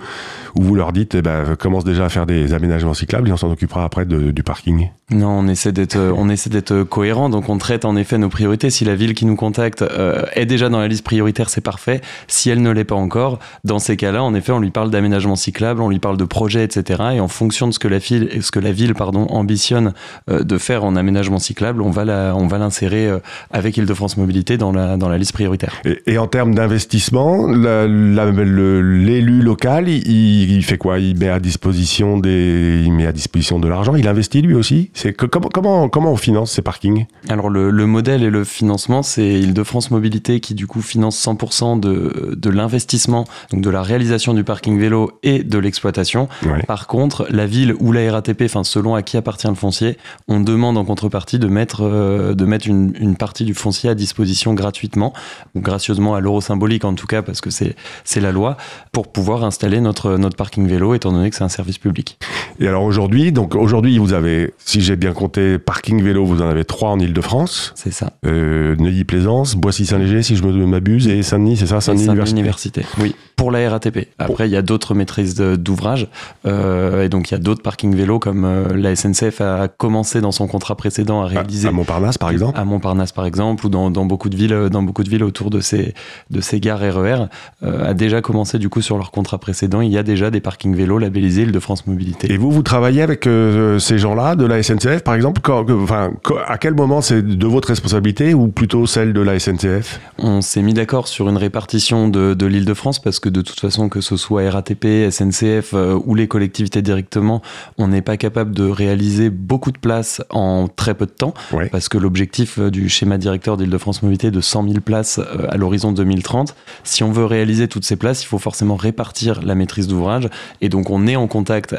ou 0.55 0.63
vous 0.63 0.77
leur 0.77 0.93
dites 0.93 1.17
eh 1.17 1.23
ben, 1.23 1.57
commence 1.57 1.83
déjà 1.83 2.05
à 2.05 2.09
faire 2.09 2.25
des 2.25 2.55
aménagements 2.55 2.95
cyclables 2.95 3.29
et 3.29 3.33
on 3.33 3.37
s'en 3.37 3.51
occupera 3.51 3.83
après 3.83 4.05
du 4.07 4.43
parking? 4.45 4.91
Non, 5.11 5.41
on 5.41 5.49
essaie 5.49 5.73
d'être 5.73 5.99
essaie 6.31 6.51
d'être 6.51 6.85
cohérent, 6.85 7.29
donc 7.29 7.49
on 7.49 7.59
traite 7.59 7.85
en 7.85 7.97
effet 7.97 8.17
nos 8.17 8.29
priorités. 8.29 8.71
Si 8.71 8.85
la 8.85 8.95
ville 8.95 9.15
qui 9.15 9.27
nous 9.27 9.37
contacte 9.37 9.83
euh, 9.83 10.23
est 10.35 10.47
déjà 10.47 10.69
dans 10.69 10.79
la 10.79 10.89
liste 10.89 11.05
prioritaire, 11.05 11.51
c'est 11.51 11.61
parfait. 11.61 12.01
Si 12.29 12.49
elle 12.49 12.63
ne 12.63 12.71
l'est 12.71 12.85
pas 12.85 12.95
encore, 12.95 13.39
dans 13.65 13.79
ces 13.79 13.97
cas-là, 13.97 14.23
en 14.23 14.35
effet, 14.35 14.53
on 14.53 14.61
lui 14.61 14.71
parle 14.71 14.91
d'aménagement 14.91 15.37
cyclable, 15.37 15.81
on 15.83 15.89
lui 15.89 15.99
parle 15.99 16.17
de 16.17 16.25
projets, 16.25 16.65
etc. 16.65 17.03
Et 17.15 17.21
en 17.21 17.29
fonction 17.29 17.67
de 17.67 17.73
ce 17.73 17.79
que 17.79 17.89
la 17.89 17.99
ville, 17.99 18.43
ce 18.43 18.51
que 18.51 18.61
la 18.61 18.73
ville 18.73 18.84
pardon, 18.93 19.27
ambitionne 19.31 19.95
euh, 20.31 20.43
de 20.43 20.59
faire 20.59 20.85
en 20.85 20.97
aménagement 20.97 21.39
cyclable, 21.39 21.81
on 21.81 21.91
va 21.91 22.05
la, 22.05 22.35
on 22.37 22.47
va 22.47 22.59
l'insérer 22.59 23.07
euh, 23.07 23.21
avec 23.51 23.77
Île-de-France 23.77 24.17
Mobilité 24.17 24.59
dans 24.59 24.73
la, 24.73 24.97
dans 24.97 25.09
la 25.09 25.17
liste 25.17 25.33
prioritaire. 25.33 25.73
Et, 25.85 26.03
et 26.07 26.19
en 26.19 26.27
termes 26.27 26.55
d'investissement, 26.55 27.47
l'élu 27.47 29.43
local, 29.43 29.89
il, 29.89 30.53
il, 30.53 30.65
fait 30.65 30.77
quoi? 30.79 30.99
Il 30.99 31.17
met 31.17 31.29
à 31.29 31.41
disposition 31.41 32.19
des, 32.19 32.83
il 32.85 32.93
met 32.93 33.07
à 33.07 33.13
disposition 33.13 33.59
de 33.59 33.69
l'argent. 33.69 33.95
Il 33.95 34.09
investit 34.09 34.43
lui 34.43 34.55
aussi? 34.55 34.91
C'est 34.93 35.13
comment, 35.13 35.49
comment, 35.49 35.89
comment 35.89 36.13
on 36.13 36.17
finance 36.17 36.51
ces 36.53 36.63
parkings? 36.63 37.07
Alors 37.29 37.49
le, 37.49 37.71
le, 37.71 37.87
modèle 37.87 38.23
et 38.23 38.31
le 38.31 38.45
financement, 38.45 39.03
c'est 39.03 39.27
Île-de-France 39.27 39.91
Mobilité 39.91 40.41
qui 40.41 40.55
du 40.55 40.67
coup 40.67 40.83
finance 40.83 41.25
100% 41.25 41.79
de, 41.81 42.35
de 42.37 42.51
l'investissement, 42.51 43.25
donc 43.53 43.61
de 43.61 43.71
la 43.71 43.83
réalisation 43.83 44.35
du 44.35 44.45
parking 44.45 44.79
vélo 44.79 45.13
et 45.23 45.45
de 45.45 45.59
l'exploitation. 45.59 46.29
Ouais. 46.45 46.63
Par 46.67 46.87
contre, 46.87 47.27
la 47.31 47.47
ville 47.47 47.75
ou 47.79 47.93
la 47.93 48.11
RATP, 48.11 48.43
enfin 48.45 48.64
selon 48.65 48.95
à 48.95 49.03
qui 49.03 49.17
appartient 49.17 49.47
le 49.47 49.55
foncier, 49.55 49.97
on 50.29 50.41
demande 50.41 50.77
en 50.77 50.85
contrepartie 50.85 51.39
de 51.39 51.47
mettre, 51.47 51.83
euh, 51.83 52.35
de 52.35 52.45
mettre 52.45 52.69
une, 52.69 52.95
une, 52.99 53.17
partie 53.17 53.45
du 53.45 53.55
foncier 53.55 53.91
à 53.91 53.95
disposition 53.95 54.55
gratuitement, 54.55 55.13
ou 55.55 55.61
gracieusement 55.61 56.15
à 56.15 56.21
l'euro 56.21 56.41
symbolique 56.41 56.85
en 56.85 56.95
tout 56.95 57.07
cas, 57.07 57.23
parce 57.23 57.41
que 57.41 57.51
c'est, 57.51 57.77
la 58.21 58.33
loi, 58.33 58.57
pour 58.93 59.13
pouvoir 59.13 59.45
installer 59.45 59.81
notre, 59.81 60.17
notre 60.17 60.37
parking 60.37 60.67
vélo, 60.67 60.95
étant 60.95 61.13
donné 61.13 61.31
que 61.31 61.37
c'est 61.37 61.45
un 61.45 61.49
service 61.49 61.79
public. 61.79 62.19
Et 62.61 62.69
alors 62.69 62.85
aujourd'hui, 62.85 63.33
donc 63.33 63.55
aujourd'hui 63.55 63.99
vous 63.99 64.13
avez, 64.13 64.55
si 64.59 64.81
j'ai 64.81 64.97
bien 64.97 65.13
compté, 65.13 65.59
parking 65.59 66.03
vélo, 66.03 66.25
vous 66.25 66.43
en 66.43 66.49
avez 66.49 66.65
trois 66.65 66.91
en 66.91 66.99
Ile-de-France. 66.99 67.73
C'est 67.75 67.93
ça. 67.93 68.13
Euh, 68.27 68.77
Neuilly-Plaisance, 68.77 69.57
Boissy-Saint-Léger, 69.57 70.23
si 70.23 70.37
je 70.37 70.45
m'abuse, 70.45 71.09
et 71.09 71.23
Saint-Denis, 71.23 71.59
c'est 71.59 71.67
ça, 71.67 71.81
Saint-Denis 71.81 72.07
Saint 72.07 72.25
Université. 72.25 72.85
Oui, 72.99 73.15
pour 73.37 73.51
la 73.51 73.69
RATP. 73.69 74.09
Après, 74.19 74.49
il 74.49 74.53
y 74.53 74.57
a 74.57 74.63
d'autres 74.63 74.95
maîtrises 74.95 75.35
d'ouvrage, 75.37 76.09
euh, 76.47 77.05
et 77.05 77.09
donc 77.09 77.31
il 77.31 77.35
y 77.35 77.37
a 77.37 77.41
d'autres 77.41 77.63
parkings 77.63 77.95
vélo 77.95 78.19
comme 78.19 78.45
euh, 78.45 78.77
la 78.77 78.95
SNCF 78.95 79.41
a 79.41 79.69
commencé 79.69 80.21
dans 80.21 80.33
son 80.33 80.47
contrat 80.47 80.77
précédent 80.77 81.23
à 81.23 81.27
réaliser. 81.27 81.67
À, 81.67 81.71
à 81.71 81.73
Montparnasse, 81.73 82.19
par 82.19 82.31
exemple. 82.31 82.59
À 82.59 82.65
Montparnasse, 82.65 83.13
par 83.13 83.27
exemple, 83.27 83.67
ou 83.67 83.69
dans, 83.69 83.91
dans, 83.91 84.05
beaucoup 84.05 84.29
de 84.29 84.37
villes, 84.37 84.69
dans 84.71 84.83
beaucoup 84.83 85.03
de 85.03 85.11
villes 85.11 85.25
autour 85.25 85.51
de 85.51 85.61
ces 85.61 85.95
de 86.31 86.41
ces 86.41 86.61
gares 86.61 86.81
RER, 86.81 87.27
euh, 87.63 87.91
a 87.91 87.95
déjà 87.95 88.21
commencé 88.21 88.59
du 88.59 88.69
coup 88.69 88.83
sur 88.83 88.97
leur 88.97 89.11
contrat 89.11 89.39
précédent. 89.39 89.81
Il 89.81 89.91
y 89.91 89.99
a 89.99 90.03
déjà 90.03 90.31
des 90.31 90.41
parkings 90.41 90.75
vélo 90.75 90.99
labellisés 90.99 91.43
Île-de-France 91.43 91.87
Mobilité. 91.87 92.33
Et 92.33 92.37
vous, 92.37 92.51
vous 92.51 92.63
travaillez 92.63 93.03
avec 93.03 93.27
euh, 93.27 93.79
ces 93.79 93.99
gens-là 93.99 94.37
de 94.37 94.45
la 94.45 94.63
SNCF, 94.63 95.03
par 95.03 95.15
exemple? 95.15 95.41
Quand, 95.43 95.65
enfin, 95.71 96.13
À 96.47 96.59
quel 96.59 96.75
moment 96.75 97.01
c'est 97.01 97.23
de 97.23 97.47
votre 97.47 97.69
responsabilité 97.69 98.35
ou 98.35 98.49
plutôt 98.49 98.87
celle 98.87 99.13
de 99.13 99.21
la 99.21 99.39
SNCF 99.39 100.01
On 100.19 100.41
s'est 100.41 100.63
mis 100.63 100.75
d'accord 100.75 101.09
sur 101.09 101.29
une 101.29 101.37
répartition 101.37 102.09
de, 102.09 102.35
de 102.35 102.47
l'Île-de-France 102.47 102.99
parce 102.99 103.21
que 103.21 103.24
de 103.29 103.41
toute 103.41 103.61
façon, 103.61 103.89
que 103.89 104.01
ce 104.01 104.17
soit 104.17 104.51
RATP, 104.51 105.11
SNCF 105.11 105.75
euh, 105.75 105.99
ou 106.05 106.15
les 106.15 106.29
collectivités 106.29 106.83
directement, 106.83 107.43
on 107.79 107.89
n'est 107.89 108.03
pas 108.03 108.17
capable 108.17 108.53
de 108.53 108.65
réaliser 108.65 109.31
beaucoup 109.31 109.73
de 109.73 109.79
places 109.79 110.23
en 110.31 110.69
très 110.69 110.95
peu 110.95 111.07
de 111.07 111.11
temps 111.11 111.35
ouais. 111.53 111.69
parce 111.69 111.89
que 111.89 111.99
l'objectif 111.99 112.59
euh, 112.59 112.71
du 112.71 112.89
schéma 112.89 113.19
directeur 113.19 113.57
d'Île-de-France 113.57 114.03
Mobilité 114.03 114.29
est 114.29 114.33
de 114.33 114.41
100 114.41 114.69
000 114.69 114.81
places 114.81 115.19
euh, 115.19 115.47
à 115.49 115.57
l'horizon 115.57 115.93
2030. 115.93 116.55
Si 116.83 117.03
on 117.03 117.13
veut 117.13 117.25
réaliser 117.25 117.69
toutes 117.69 117.85
ces 117.85 117.97
places, 117.97 118.23
il 118.23 118.27
faut 118.27 118.39
forcément 118.39 118.77
répartir 118.77 119.43
la 119.43 119.55
maîtrise 119.55 119.89
d'ouvrage 119.89 120.29
et 120.61 120.69
donc 120.69 120.91
on 120.91 121.07
est 121.07 121.17
en 121.17 121.27
contact 121.27 121.75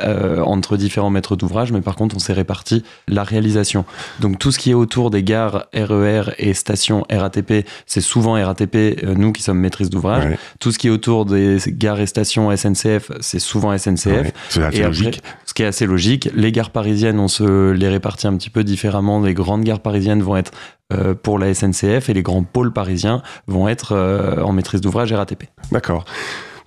entre 0.45 0.77
différents 0.77 1.09
maîtres 1.09 1.35
d'ouvrage, 1.35 1.71
mais 1.71 1.81
par 1.81 1.95
contre 1.95 2.15
on 2.15 2.19
s'est 2.19 2.33
réparti 2.33 2.83
la 3.07 3.23
réalisation. 3.23 3.85
Donc 4.19 4.39
tout 4.39 4.51
ce 4.51 4.59
qui 4.59 4.71
est 4.71 4.73
autour 4.73 5.09
des 5.09 5.23
gares 5.23 5.65
RER 5.73 6.33
et 6.37 6.53
stations 6.53 7.05
RATP, 7.11 7.65
c'est 7.85 8.01
souvent 8.01 8.33
RATP, 8.33 9.03
nous 9.17 9.31
qui 9.31 9.43
sommes 9.43 9.59
maîtrise 9.59 9.89
d'ouvrage. 9.89 10.25
Ouais. 10.25 10.37
Tout 10.59 10.71
ce 10.71 10.79
qui 10.79 10.87
est 10.87 10.91
autour 10.91 11.25
des 11.35 11.57
gares 11.67 11.99
et 11.99 12.07
stations 12.07 12.55
SNCF, 12.55 13.11
c'est 13.19 13.39
souvent 13.39 13.77
SNCF. 13.77 14.05
Ouais, 14.05 14.33
c'est 14.49 14.63
assez 14.63 14.79
et 14.79 14.83
logique. 14.83 15.21
Ce 15.45 15.53
qui 15.53 15.63
est 15.63 15.67
assez 15.67 15.85
logique, 15.85 16.29
les 16.33 16.51
gares 16.51 16.71
parisiennes, 16.71 17.19
on 17.19 17.27
se 17.27 17.71
les 17.71 17.87
répartit 17.87 18.27
un 18.27 18.35
petit 18.35 18.49
peu 18.49 18.63
différemment. 18.63 19.21
Les 19.21 19.33
grandes 19.33 19.63
gares 19.63 19.81
parisiennes 19.81 20.21
vont 20.21 20.37
être 20.37 20.51
euh, 20.93 21.15
pour 21.15 21.39
la 21.39 21.53
SNCF 21.53 22.09
et 22.09 22.13
les 22.13 22.21
grands 22.21 22.43
pôles 22.43 22.71
parisiens 22.71 23.21
vont 23.47 23.67
être 23.67 23.93
euh, 23.93 24.41
en 24.41 24.53
maîtrise 24.53 24.81
d'ouvrage 24.81 25.11
RATP. 25.11 25.45
D'accord. 25.71 26.05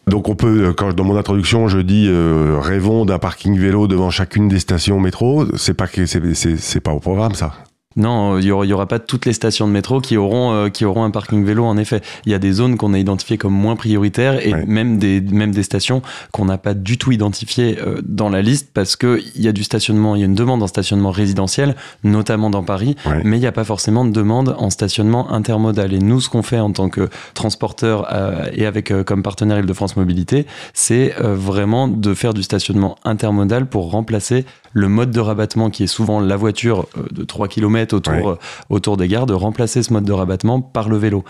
Donc 0.08 0.28
on 0.28 0.34
peut, 0.34 0.72
quand 0.72 0.92
dans 0.94 1.04
mon 1.04 1.16
introduction 1.16 1.68
je 1.68 1.78
dis 1.78 2.06
euh, 2.08 2.58
rêvons 2.60 3.04
d'un 3.04 3.18
parking 3.18 3.58
vélo 3.58 3.86
devant 3.86 4.10
chacune 4.10 4.48
des 4.48 4.58
stations 4.58 4.98
métro, 4.98 5.44
c'est 5.56 5.74
pas 5.74 5.86
c'est 5.86 6.80
pas 6.80 6.92
au 6.92 6.98
programme 6.98 7.34
ça. 7.34 7.52
Non, 7.96 8.38
il 8.38 8.44
n'y 8.44 8.50
aura, 8.52 8.66
aura, 8.66 8.86
pas 8.86 8.98
toutes 8.98 9.24
les 9.24 9.32
stations 9.32 9.66
de 9.66 9.72
métro 9.72 10.00
qui 10.00 10.18
auront, 10.18 10.52
euh, 10.52 10.68
qui 10.68 10.84
auront 10.84 11.04
un 11.04 11.10
parking 11.10 11.42
vélo, 11.44 11.64
en 11.64 11.78
effet. 11.78 12.02
Il 12.26 12.32
y 12.32 12.34
a 12.34 12.38
des 12.38 12.52
zones 12.52 12.76
qu'on 12.76 12.92
a 12.92 12.98
identifiées 12.98 13.38
comme 13.38 13.54
moins 13.54 13.76
prioritaires 13.76 14.46
et 14.46 14.52
Ouais. 14.52 14.64
même, 14.66 14.98
des, 14.98 15.20
même 15.22 15.52
des 15.52 15.62
stations 15.62 16.02
qu'on 16.30 16.44
n'a 16.44 16.58
pas 16.58 16.74
du 16.74 16.96
tout 16.98 17.12
identifiées 17.12 17.78
euh, 17.80 18.00
dans 18.04 18.28
la 18.28 18.42
liste 18.42 18.70
parce 18.74 18.94
qu'il 18.94 19.22
y 19.36 19.48
a 19.48 19.52
du 19.52 19.64
stationnement, 19.64 20.14
il 20.16 20.20
y 20.20 20.22
a 20.22 20.26
une 20.26 20.34
demande 20.34 20.62
en 20.62 20.66
stationnement 20.66 21.10
résidentiel, 21.10 21.74
notamment 22.04 22.50
dans 22.50 22.62
Paris, 22.62 22.94
Ouais. 23.06 23.22
mais 23.24 23.38
il 23.38 23.40
n'y 23.40 23.46
a 23.46 23.52
pas 23.52 23.64
forcément 23.64 24.04
de 24.04 24.10
demande 24.12 24.54
en 24.58 24.68
stationnement 24.70 25.32
intermodal. 25.32 25.92
Et 25.94 25.98
nous, 25.98 26.20
ce 26.20 26.28
qu'on 26.28 26.42
fait 26.42 26.60
en 26.60 26.70
tant 26.72 26.90
que 26.90 27.08
transporteur 27.34 28.06
euh, 28.12 28.44
et 28.52 28.66
avec 28.66 28.90
euh, 28.90 29.02
comme 29.02 29.22
partenaire 29.22 29.58
Île-de-France 29.58 29.96
Mobilité, 29.96 30.46
c'est 30.74 31.14
euh, 31.20 31.34
vraiment 31.34 31.88
de 31.88 32.14
faire 32.14 32.34
du 32.34 32.42
stationnement 32.42 32.96
intermodal 33.04 33.66
pour 33.66 33.90
remplacer 33.90 34.44
le 34.72 34.88
mode 34.88 35.10
de 35.10 35.20
rabattement 35.20 35.70
qui 35.70 35.84
est 35.84 35.88
souvent 35.88 36.20
la 36.20 36.36
voiture 36.36 36.86
euh, 36.96 37.02
de 37.12 37.24
3 37.24 37.48
km 37.48 37.94
autour, 37.96 38.12
Ouais. 38.14 38.26
euh, 38.26 38.34
autour 38.70 38.96
des 38.96 39.08
gares, 39.08 39.26
de 39.26 39.34
remplacer 39.34 39.82
ce 39.82 39.92
mode 39.92 40.04
de 40.04 40.12
rabattement 40.12 40.60
par 40.60 40.88
le 40.88 40.96
vélo. 40.96 41.24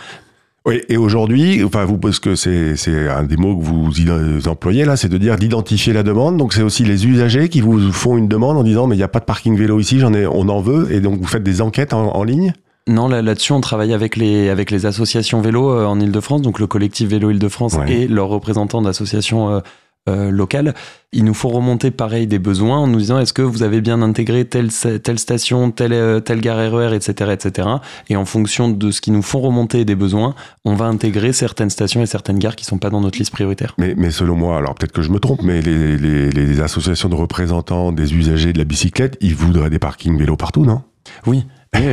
Oui, 0.67 0.83
et 0.91 0.97
aujourd'hui, 0.99 1.63
enfin 1.65 1.85
vous, 1.87 1.97
parce 1.97 2.19
que 2.21 2.35
c'est 2.35 2.75
un 3.09 3.23
des 3.23 3.37
mots 3.39 3.57
que 3.57 3.65
vous 3.65 4.49
employez 4.49 4.85
là, 4.85 4.97
c'est 4.97 5.09
de 5.09 5.17
dire 5.17 5.37
d'identifier 5.37 5.93
la 5.95 6.03
demande. 6.03 6.37
Donc 6.37 6.53
c'est 6.53 6.63
aussi 6.63 6.85
les 6.85 7.07
usagers 7.07 7.49
qui 7.49 7.61
vous 7.63 7.91
font 7.93 8.19
une 8.19 8.29
demande 8.29 8.57
en 8.59 8.63
disant 8.65 8.87
mais 8.87 8.95
il 8.95 8.99
n'y 8.99 9.05
a 9.05 9.09
pas 9.09 9.21
de 9.21 9.25
parking 9.25 9.57
vélo 9.57 9.81
ici, 9.81 9.99
j'en 9.99 10.13
ai, 10.13 10.27
on 10.27 10.49
en 10.49 10.61
veut, 10.61 10.93
et 10.93 11.01
donc 11.01 11.19
vous 11.21 11.27
faites 11.27 11.43
des 11.45 11.63
enquêtes 11.63 11.95
en, 11.95 12.15
en 12.15 12.23
ligne? 12.25 12.53
Non, 12.87 13.09
là- 13.09 13.23
là-dessus, 13.23 13.53
on 13.53 13.61
travaille 13.61 13.95
avec 13.95 14.17
les, 14.17 14.49
avec 14.51 14.71
les 14.71 14.85
associations 14.85 15.41
vélo 15.41 15.71
euh, 15.73 15.87
en 15.87 16.01
Ile-de-France, 16.01 16.43
donc 16.43 16.59
le 16.59 16.67
collectif 16.67 17.09
Vélo 17.09 17.31
Ile-de-France 17.31 17.75
Ouais. 17.75 17.91
et 17.93 18.09
leurs 18.09 18.29
représentants 18.29 18.83
d'associations 18.83 19.51
euh, 19.51 19.61
euh, 20.09 20.31
locales. 20.31 20.75
Ils 21.13 21.25
nous 21.25 21.35
font 21.35 21.49
remonter 21.49 21.91
pareil 21.91 22.27
des 22.27 22.39
besoins 22.39 22.79
en 22.79 22.87
nous 22.87 22.99
disant 22.99 23.19
est-ce 23.19 23.33
que 23.33 23.43
vous 23.43 23.63
avez 23.63 23.81
bien 23.81 24.03
intégré 24.03 24.45
telle, 24.45 24.71
telle 24.71 25.19
station, 25.19 25.71
telle, 25.71 25.93
euh, 25.93 26.21
telle 26.21 26.41
gare 26.41 26.73
RER, 26.73 26.95
etc., 26.95 27.31
etc. 27.33 27.69
Et 28.09 28.17
en 28.17 28.25
fonction 28.25 28.69
de 28.69 28.91
ce 28.91 29.01
qu'ils 29.01 29.13
nous 29.13 29.23
font 29.23 29.41
remonter 29.41 29.85
des 29.85 29.95
besoins, 29.95 30.35
on 30.65 30.75
va 30.75 30.87
intégrer 30.87 31.33
certaines 31.33 31.71
stations 31.71 32.03
et 32.03 32.07
certaines 32.07 32.39
gares 32.39 32.57
qui 32.57 32.65
sont 32.65 32.79
pas 32.79 32.91
dans 32.91 33.01
notre 33.01 33.19
liste 33.19 33.33
prioritaire. 33.33 33.75
Mais, 33.79 33.95
mais 33.97 34.11
selon 34.11 34.37
moi, 34.37 34.59
alors 34.59 34.75
peut-être 34.75 34.93
que 34.93 35.03
je 35.03 35.11
me 35.11 35.19
trompe, 35.19 35.43
mais 35.43 35.63
les, 35.63 35.97
les, 35.97 36.31
les 36.31 36.61
associations 36.61 37.09
de 37.09 37.15
représentants 37.15 37.93
des 37.93 38.15
usagers 38.15 38.53
de 38.53 38.59
la 38.59 38.65
bicyclette, 38.65 39.17
ils 39.21 39.35
voudraient 39.35 39.71
des 39.71 39.79
parkings 39.79 40.19
vélo 40.19 40.37
partout, 40.37 40.65
non? 40.65 40.83
Oui. 41.27 41.45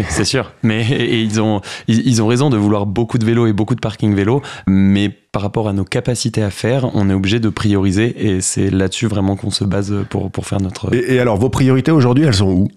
C'est 0.10 0.26
sûr. 0.26 0.54
Mais 0.64 0.90
et 0.90 1.22
ils 1.22 1.42
ont 1.42 1.62
ils, 1.88 2.08
ils 2.08 2.22
ont 2.22 2.28
raison 2.28 2.50
de 2.50 2.58
vouloir 2.58 2.86
beaucoup 2.86 3.18
de 3.18 3.26
vélos 3.26 3.48
et 3.48 3.54
beaucoup 3.54 3.76
de 3.76 3.82
parking 3.82 4.14
vélo, 4.16 4.42
mais 4.68 5.12
par 5.36 5.42
rapport 5.42 5.68
à 5.68 5.74
nos 5.74 5.84
capacités 5.84 6.42
à 6.42 6.50
faire, 6.50 6.90
on 6.96 7.10
est 7.10 7.14
obligé 7.14 7.42
de 7.42 7.50
prioriser 7.50 8.28
et 8.28 8.40
c'est 8.40 8.70
là-dessus 8.70 9.08
vraiment 9.08 9.36
qu'on 9.36 9.50
se 9.52 9.66
base 9.66 9.94
pour 10.10 10.32
pour 10.32 10.46
faire 10.48 10.62
notre. 10.62 10.94
et, 10.96 11.16
et 11.16 11.20
alors 11.20 11.36
vos 11.36 11.50
priorités 11.50 11.92
aujourd'hui, 11.92 12.24
elles 12.24 12.36
sont 12.36 12.48
où? 12.52 12.70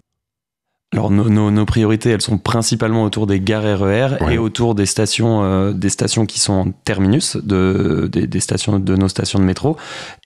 Alors 0.92 1.12
nos, 1.12 1.28
nos, 1.28 1.52
nos, 1.52 1.66
priorités, 1.66 2.10
elles 2.10 2.20
sont 2.20 2.36
principalement 2.38 3.04
autour 3.04 3.28
des 3.28 3.38
gares 3.38 3.62
RER 3.78 4.16
Ouais. 4.24 4.34
et 4.34 4.38
autour 4.38 4.74
des 4.74 4.86
stations, 4.86 5.44
euh, 5.44 5.72
des 5.72 5.88
stations 5.88 6.26
qui 6.26 6.40
sont 6.40 6.52
en 6.52 6.72
terminus 6.84 7.36
de 7.36 8.08
des, 8.10 8.26
des 8.26 8.40
stations 8.40 8.80
de 8.80 8.96
nos 8.96 9.06
stations 9.08 9.38
de 9.38 9.44
métro 9.44 9.76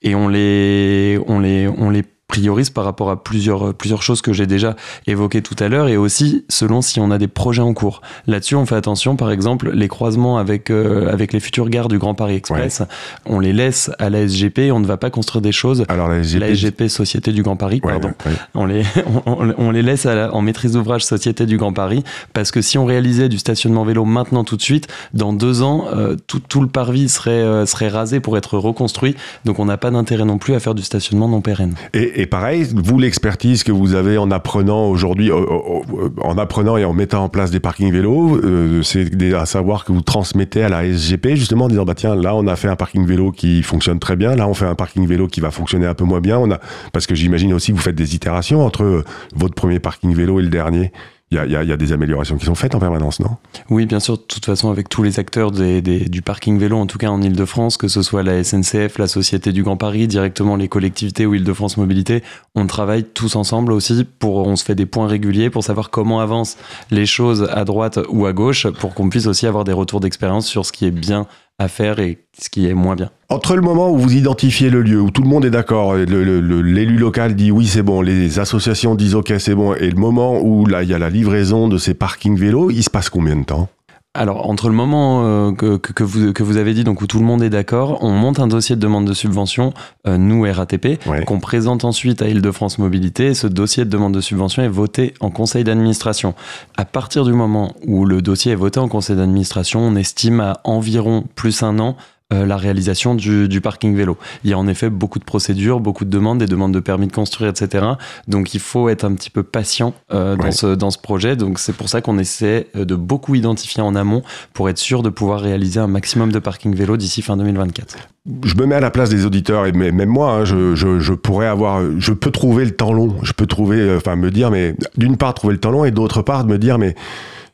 et 0.00 0.14
on 0.14 0.26
les 0.28 1.20
on 1.26 1.38
les 1.38 1.68
on 1.68 1.90
les 1.90 2.04
priorise 2.32 2.70
par 2.70 2.84
rapport 2.84 3.10
à 3.10 3.22
plusieurs, 3.22 3.74
plusieurs 3.74 4.02
choses 4.02 4.22
que 4.22 4.32
j'ai 4.32 4.46
déjà 4.46 4.74
évoquées 5.06 5.42
tout 5.42 5.56
à 5.58 5.68
l'heure 5.68 5.88
et 5.88 5.98
aussi 5.98 6.46
selon 6.48 6.80
si 6.80 6.98
on 6.98 7.10
a 7.10 7.18
des 7.18 7.28
projets 7.28 7.60
en 7.60 7.74
cours. 7.74 8.00
Là-dessus, 8.26 8.54
on 8.54 8.64
fait 8.64 8.74
attention, 8.74 9.16
par 9.16 9.30
exemple, 9.30 9.70
les 9.70 9.88
croisements 9.88 10.38
avec, 10.38 10.70
euh, 10.70 11.12
avec 11.12 11.34
les 11.34 11.40
futures 11.40 11.68
gares 11.68 11.88
du 11.88 11.98
Grand 11.98 12.14
Paris 12.14 12.36
Express, 12.36 12.80
ouais. 12.80 12.86
on 13.26 13.38
les 13.38 13.52
laisse 13.52 13.90
à 13.98 14.08
la 14.08 14.26
SGP, 14.26 14.72
on 14.72 14.80
ne 14.80 14.86
va 14.86 14.96
pas 14.96 15.10
construire 15.10 15.42
des 15.42 15.52
choses. 15.52 15.84
Alors 15.88 16.08
la 16.08 16.22
SGP, 16.22 16.40
la 16.40 16.54
SGP 16.54 16.88
Société 16.88 17.32
du 17.32 17.42
Grand 17.42 17.56
Paris, 17.56 17.80
ouais, 17.84 17.92
pardon. 17.92 18.12
Ouais, 18.24 18.32
on, 18.54 18.64
les, 18.64 18.82
on, 19.26 19.52
on, 19.58 19.70
les 19.70 19.82
laisse 19.82 20.04
la, 20.04 20.34
en 20.34 20.40
maîtrise 20.40 20.72
d'ouvrage 20.72 21.04
Société 21.04 21.44
du 21.44 21.58
Grand 21.58 21.72
Paris 21.74 22.02
parce 22.32 22.50
que 22.50 22.62
si 22.62 22.78
on 22.78 22.86
réalisait 22.86 23.28
du 23.28 23.38
stationnement 23.38 23.84
vélo 23.84 24.04
maintenant 24.04 24.44
tout 24.44 24.56
de 24.56 24.62
suite, 24.62 24.88
dans 25.12 25.32
deux 25.32 25.62
ans, 25.62 25.86
euh, 25.94 26.16
tout, 26.26 26.40
tout, 26.40 26.60
le 26.60 26.68
parvis 26.68 27.08
serait, 27.08 27.30
euh, 27.30 27.66
serait 27.66 27.88
rasé 27.88 28.20
pour 28.20 28.36
être 28.38 28.56
reconstruit. 28.56 29.16
Donc 29.44 29.58
on 29.58 29.66
n'a 29.66 29.76
pas 29.76 29.90
d'intérêt 29.90 30.24
non 30.24 30.38
plus 30.38 30.54
à 30.54 30.60
faire 30.60 30.74
du 30.74 30.82
stationnement 30.82 31.28
non 31.28 31.40
pérenne. 31.40 31.74
Et, 31.92 32.21
Et, 32.21 32.21
pareil, 32.26 32.66
vous 32.74 32.98
l'expertise 32.98 33.64
que 33.64 33.72
vous 33.72 33.94
avez 33.94 34.18
en 34.18 34.30
apprenant 34.30 34.86
aujourd'hui, 34.86 35.30
euh, 35.30 35.36
euh, 35.36 36.08
en 36.20 36.38
apprenant 36.38 36.76
et 36.76 36.84
en 36.84 36.92
mettant 36.92 37.24
en 37.24 37.28
place 37.28 37.50
des 37.50 37.60
parkings 37.60 37.92
vélos, 37.92 38.40
c'est 38.82 39.34
à 39.34 39.46
savoir 39.46 39.84
que 39.84 39.92
vous 39.92 40.02
transmettez 40.02 40.62
à 40.62 40.68
la 40.68 40.84
SGP 40.84 41.34
justement 41.34 41.66
en 41.66 41.68
disant 41.68 41.84
bah 41.84 41.94
tiens 41.94 42.14
là 42.14 42.34
on 42.34 42.46
a 42.46 42.56
fait 42.56 42.68
un 42.68 42.76
parking 42.76 43.06
vélo 43.06 43.32
qui 43.32 43.62
fonctionne 43.62 43.98
très 43.98 44.16
bien, 44.16 44.36
là 44.36 44.48
on 44.48 44.54
fait 44.54 44.66
un 44.66 44.74
parking 44.74 45.06
vélo 45.06 45.26
qui 45.26 45.40
va 45.40 45.50
fonctionner 45.50 45.86
un 45.86 45.94
peu 45.94 46.04
moins 46.04 46.20
bien. 46.20 46.38
On 46.38 46.50
a 46.50 46.60
parce 46.92 47.06
que 47.06 47.14
j'imagine 47.14 47.52
aussi 47.54 47.72
que 47.72 47.76
vous 47.76 47.82
faites 47.82 47.94
des 47.94 48.14
itérations 48.14 48.64
entre 48.64 49.04
votre 49.34 49.54
premier 49.54 49.78
parking 49.78 50.14
vélo 50.14 50.40
et 50.40 50.42
le 50.42 50.48
dernier 50.48 50.92
il 51.32 51.50
y, 51.50 51.56
a, 51.56 51.76
des 51.76 51.92
améliorations 51.92 52.36
qui 52.36 52.44
sont 52.44 52.54
faites 52.54 52.74
en 52.74 52.78
permanence, 52.78 53.18
non? 53.18 53.36
Oui, 53.70 53.86
bien 53.86 54.00
sûr. 54.00 54.18
De 54.18 54.22
toute 54.22 54.44
façon, 54.44 54.70
avec 54.70 54.90
tous 54.90 55.02
les 55.02 55.18
acteurs 55.18 55.50
du 55.50 56.22
parking 56.22 56.58
vélo, 56.58 56.76
en 56.76 56.86
tout 56.86 56.98
cas 56.98 57.08
en 57.08 57.22
Ile-de-France, 57.22 57.78
que 57.78 57.88
ce 57.88 58.02
soit 58.02 58.22
la 58.22 58.44
SNCF, 58.44 58.98
la 58.98 59.06
Société 59.06 59.52
du 59.52 59.62
Grand 59.62 59.78
Paris, 59.78 60.06
directement 60.06 60.56
les 60.56 60.68
collectivités 60.68 61.24
ou 61.24 61.34
Ile-de-France 61.34 61.78
Mobilité, 61.78 62.22
on 62.54 62.66
travaille 62.66 63.04
tous 63.04 63.34
ensemble 63.36 63.72
aussi. 63.72 64.06
Pour, 64.18 64.46
on 64.46 64.56
se 64.56 64.64
fait 64.64 64.74
des 64.74 64.84
points 64.84 65.06
réguliers 65.06 65.48
pour 65.48 65.64
savoir 65.64 65.88
comment 65.88 66.20
avancent 66.20 66.58
les 66.90 67.06
choses 67.06 67.48
à 67.50 67.64
droite 67.64 67.98
ou 68.10 68.26
à 68.26 68.34
gauche, 68.34 68.66
pour 68.68 68.92
qu'on 68.92 69.08
puisse 69.08 69.26
aussi 69.26 69.46
avoir 69.46 69.64
des 69.64 69.72
retours 69.72 70.00
d'expérience 70.00 70.46
sur 70.46 70.66
ce 70.66 70.72
qui 70.72 70.84
est 70.84 70.90
bien 70.90 71.26
à 71.62 71.68
faire 71.68 71.98
et 71.98 72.18
ce 72.38 72.50
qui 72.50 72.66
est 72.66 72.74
moins 72.74 72.96
bien. 72.96 73.10
Entre 73.28 73.56
le 73.56 73.62
moment 73.62 73.90
où 73.90 73.96
vous 73.96 74.14
identifiez 74.14 74.68
le 74.68 74.82
lieu, 74.82 75.00
où 75.00 75.10
tout 75.10 75.22
le 75.22 75.28
monde 75.28 75.44
est 75.44 75.50
d'accord, 75.50 75.94
l'élu 75.94 76.98
local 76.98 77.34
dit 77.34 77.50
oui 77.50 77.66
c'est 77.66 77.82
bon, 77.82 78.02
les 78.02 78.38
associations 78.38 78.94
disent 78.94 79.14
ok 79.14 79.32
c'est 79.38 79.54
bon, 79.54 79.74
et 79.74 79.88
le 79.88 79.98
moment 79.98 80.40
où 80.40 80.66
là 80.66 80.82
il 80.82 80.90
y 80.90 80.94
a 80.94 80.98
la 80.98 81.10
livraison 81.10 81.68
de 81.68 81.78
ces 81.78 81.94
parkings 81.94 82.36
vélos, 82.36 82.70
il 82.70 82.82
se 82.82 82.90
passe 82.90 83.08
combien 83.08 83.36
de 83.36 83.44
temps? 83.44 83.68
Alors, 84.14 84.50
entre 84.50 84.68
le 84.68 84.74
moment 84.74 85.24
euh, 85.24 85.52
que, 85.52 85.78
que, 85.78 86.04
vous, 86.04 86.34
que 86.34 86.42
vous 86.42 86.58
avez 86.58 86.74
dit, 86.74 86.84
donc 86.84 87.00
où 87.00 87.06
tout 87.06 87.18
le 87.18 87.24
monde 87.24 87.42
est 87.42 87.48
d'accord, 87.48 87.98
on 88.02 88.10
monte 88.10 88.40
un 88.40 88.46
dossier 88.46 88.76
de 88.76 88.80
demande 88.80 89.06
de 89.06 89.14
subvention, 89.14 89.72
euh, 90.06 90.18
nous, 90.18 90.42
RATP, 90.42 90.98
qu'on 91.24 91.40
présente 91.40 91.86
ensuite 91.86 92.20
à 92.20 92.28
Île-de-France 92.28 92.78
Mobilité. 92.78 93.32
ce 93.32 93.46
dossier 93.46 93.86
de 93.86 93.90
demande 93.90 94.12
de 94.12 94.20
subvention 94.20 94.62
est 94.62 94.68
voté 94.68 95.14
en 95.20 95.30
conseil 95.30 95.64
d'administration. 95.64 96.34
À 96.76 96.84
partir 96.84 97.24
du 97.24 97.32
moment 97.32 97.74
où 97.86 98.04
le 98.04 98.20
dossier 98.20 98.52
est 98.52 98.56
voté 98.56 98.80
en 98.80 98.88
conseil 98.88 99.16
d'administration, 99.16 99.80
on 99.80 99.96
estime 99.96 100.40
à 100.40 100.60
environ 100.64 101.24
plus 101.34 101.62
un 101.62 101.78
an 101.78 101.96
euh, 102.32 102.46
la 102.46 102.56
réalisation 102.56 103.14
du, 103.14 103.60
parking 103.60 103.94
vélo. 103.94 104.16
Il 104.44 104.50
y 104.50 104.52
a 104.52 104.58
en 104.58 104.66
effet 104.66 104.90
beaucoup 104.90 105.18
de 105.18 105.24
procédures, 105.24 105.80
beaucoup 105.80 106.04
de 106.04 106.10
demandes, 106.10 106.38
des 106.38 106.46
demandes 106.46 106.72
de 106.72 106.80
permis 106.80 107.06
de 107.06 107.12
construire, 107.12 107.50
etc. 107.50 107.84
Donc 108.26 108.54
il 108.54 108.60
faut 108.60 108.88
être 108.88 109.04
un 109.04 109.14
petit 109.14 109.30
peu 109.30 109.42
patient 109.42 109.94
euh, 110.12 110.36
dans, 110.36 110.50
ce, 110.50 110.74
dans 110.74 110.90
ce 110.90 110.98
projet. 110.98 111.36
Donc 111.36 111.58
c'est 111.58 111.74
pour 111.74 111.88
ça 111.88 112.00
qu'on 112.00 112.18
essaie 112.18 112.68
euh, 112.74 112.84
de 112.84 112.94
beaucoup 112.94 113.34
identifier 113.34 113.82
en 113.82 113.94
amont 113.94 114.22
pour 114.54 114.68
être 114.68 114.78
sûr 114.78 115.02
de 115.02 115.10
pouvoir 115.10 115.40
réaliser 115.40 115.78
un 115.78 115.86
maximum 115.86 116.32
de 116.32 116.38
parking 116.38 116.74
vélo 116.74 116.96
d'ici 116.96 117.22
fin 117.22 117.36
2024 117.36 118.08
je 118.44 118.54
me 118.54 118.66
mets 118.66 118.76
à 118.76 118.80
la 118.80 118.92
place 118.92 119.10
des 119.10 119.26
auditeurs 119.26 119.66
et 119.66 119.72
même 119.72 120.06
moi, 120.06 120.30
hein, 120.30 120.44
je, 120.44 120.76
je, 120.76 121.12
pourrais 121.12 121.48
avoir, 121.48 121.82
je 121.98 122.12
peux 122.12 122.30
trouver 122.30 122.64
le 122.64 122.70
temps 122.70 122.92
long. 122.92 123.16
Je 123.24 123.32
peux 123.32 123.46
trouver, 123.46 123.96
enfin, 123.96 124.14
me 124.14 124.30
dire, 124.30 124.52
mais 124.52 124.76
d'une 124.96 125.16
part 125.16 125.34
trouver 125.34 125.54
le 125.54 125.58
temps 125.58 125.72
long 125.72 125.84
et 125.84 125.90
d'autre 125.90 126.22
part 126.22 126.44
de 126.44 126.48
me 126.52 126.56
dire, 126.56 126.78
mais 126.78 126.94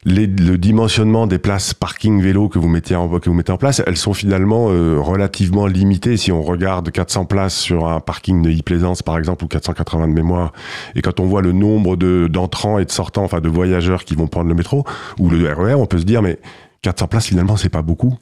le 0.04 0.56
dimensionnement 0.56 1.26
des 1.26 1.38
places 1.38 1.74
parking 1.74 2.22
vélo 2.22 2.48
que 2.48 2.58
vous 2.58 2.68
mettez 2.68 2.94
en, 2.94 3.08
que 3.18 3.28
vous 3.28 3.34
mettez 3.34 3.52
en 3.52 3.56
place, 3.56 3.82
elles 3.86 3.96
sont 3.96 4.14
finalement 4.14 4.68
euh, 4.70 4.98
relativement 5.00 5.66
limitées. 5.66 6.16
Si 6.16 6.30
on 6.30 6.42
regarde 6.42 6.90
400 6.90 7.24
places 7.24 7.56
sur 7.56 7.88
un 7.88 8.00
parking 8.00 8.42
de 8.42 8.50
e-plaisance, 8.50 9.02
par 9.02 9.18
exemple, 9.18 9.44
ou 9.44 9.48
480 9.48 10.08
de 10.08 10.12
mémoire, 10.12 10.52
et 10.94 11.02
quand 11.02 11.20
on 11.20 11.26
voit 11.26 11.42
le 11.42 11.52
nombre 11.52 11.96
de, 11.96 12.28
d'entrants 12.28 12.78
et 12.78 12.84
de 12.84 12.90
sortants, 12.90 13.24
enfin 13.24 13.40
de 13.40 13.48
voyageurs 13.48 14.04
qui 14.04 14.14
vont 14.14 14.28
prendre 14.28 14.48
le 14.48 14.54
métro 14.54 14.84
ou 15.18 15.28
le 15.28 15.52
RER, 15.52 15.72
e 15.72 15.76
on 15.76 15.86
peut 15.86 15.98
se 15.98 16.04
dire, 16.04 16.22
mais 16.22 16.38
400 16.82 17.08
places, 17.08 17.26
finalement, 17.26 17.56
c'est 17.56 17.68
pas 17.68 17.82
beaucoup. 17.82 18.16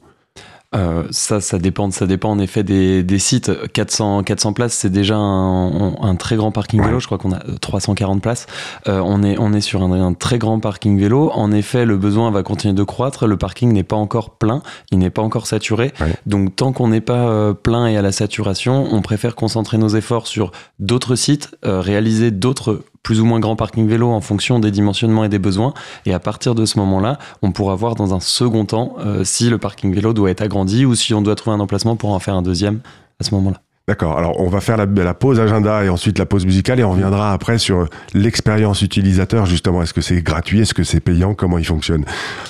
Euh, 0.75 1.03
ça, 1.11 1.39
ça 1.39 1.59
dépend, 1.59 1.89
ça 1.91 2.07
dépend 2.07 2.29
en 2.29 2.39
effet 2.39 2.63
des, 2.63 3.01
des 3.01 3.19
sites. 3.19 3.51
400, 3.71 4.23
400 4.23 4.53
places, 4.53 4.73
c'est 4.73 4.89
déjà 4.89 5.15
un, 5.15 5.95
un, 6.01 6.15
très 6.15 6.35
grand 6.35 6.51
parking 6.51 6.83
vélo. 6.83 6.99
Je 6.99 7.05
crois 7.05 7.17
qu'on 7.17 7.31
a 7.31 7.39
340 7.61 8.21
places. 8.21 8.47
Euh, 8.87 9.01
on 9.03 9.23
est, 9.23 9.37
on 9.39 9.53
est 9.53 9.61
sur 9.61 9.81
un, 9.81 9.91
un, 9.91 10.13
très 10.13 10.37
grand 10.37 10.59
parking 10.59 10.99
vélo. 10.99 11.31
En 11.33 11.51
effet, 11.51 11.85
le 11.85 11.97
besoin 11.97 12.31
va 12.31 12.43
continuer 12.43 12.73
de 12.73 12.83
croître. 12.83 13.27
Le 13.27 13.37
parking 13.37 13.71
n'est 13.71 13.83
pas 13.83 13.95
encore 13.95 14.31
plein, 14.31 14.61
il 14.91 14.99
n'est 14.99 15.09
pas 15.09 15.21
encore 15.21 15.47
saturé. 15.47 15.93
Donc, 16.25 16.55
tant 16.55 16.73
qu'on 16.73 16.89
n'est 16.89 17.01
pas 17.01 17.29
euh, 17.29 17.53
plein 17.53 17.87
et 17.87 17.95
à 17.95 18.01
la 18.01 18.11
saturation, 18.11 18.87
on 18.91 19.01
préfère 19.01 19.35
concentrer 19.35 19.77
nos 19.77 19.89
efforts 19.89 20.27
sur 20.27 20.51
d'autres 20.79 21.15
sites, 21.15 21.55
euh, 21.65 21.79
réaliser 21.79 22.31
d'autres 22.31 22.83
plus 23.03 23.21
ou 23.21 23.25
moins 23.25 23.39
grand 23.39 23.55
parking 23.55 23.87
vélo 23.87 24.09
en 24.09 24.21
fonction 24.21 24.59
des 24.59 24.71
dimensionnements 24.71 25.23
et 25.23 25.29
des 25.29 25.39
besoins. 25.39 25.73
Et 26.05 26.13
à 26.13 26.19
partir 26.19 26.55
de 26.55 26.65
ce 26.65 26.79
moment-là, 26.79 27.17
on 27.41 27.51
pourra 27.51 27.75
voir 27.75 27.95
dans 27.95 28.13
un 28.13 28.19
second 28.19 28.65
temps 28.65 28.95
euh, 28.99 29.23
si 29.23 29.49
le 29.49 29.57
parking 29.57 29.93
vélo 29.93 30.13
doit 30.13 30.31
être 30.31 30.41
agrandi 30.41 30.85
ou 30.85 30.95
si 30.95 31.13
on 31.13 31.21
doit 31.21 31.35
trouver 31.35 31.55
un 31.55 31.59
emplacement 31.59 31.95
pour 31.95 32.11
en 32.11 32.19
faire 32.19 32.35
un 32.35 32.41
deuxième 32.41 32.79
à 33.19 33.23
ce 33.23 33.33
moment-là. 33.35 33.61
D'accord. 33.89 34.17
Alors, 34.17 34.37
on 34.41 34.49
va 34.49 34.59
faire 34.59 34.75
la, 34.75 35.13
pause 35.13 35.39
agenda 35.39 35.85
et 35.85 35.87
ensuite 35.87 36.19
la 36.19 36.25
pause 36.25 36.45
musicale 36.45 36.81
et 36.81 36.83
on 36.83 36.91
reviendra 36.91 37.31
après 37.31 37.57
sur 37.57 37.87
l'expérience 38.13 38.81
utilisateur, 38.81 39.45
justement. 39.45 39.81
Est-ce 39.81 39.93
que 39.93 40.01
c'est 40.01 40.21
gratuit? 40.21 40.59
Est-ce 40.59 40.73
que 40.73 40.83
c'est 40.83 40.99
payant? 40.99 41.33
Comment 41.33 41.57
il 41.57 41.65
fonctionne? 41.65 42.03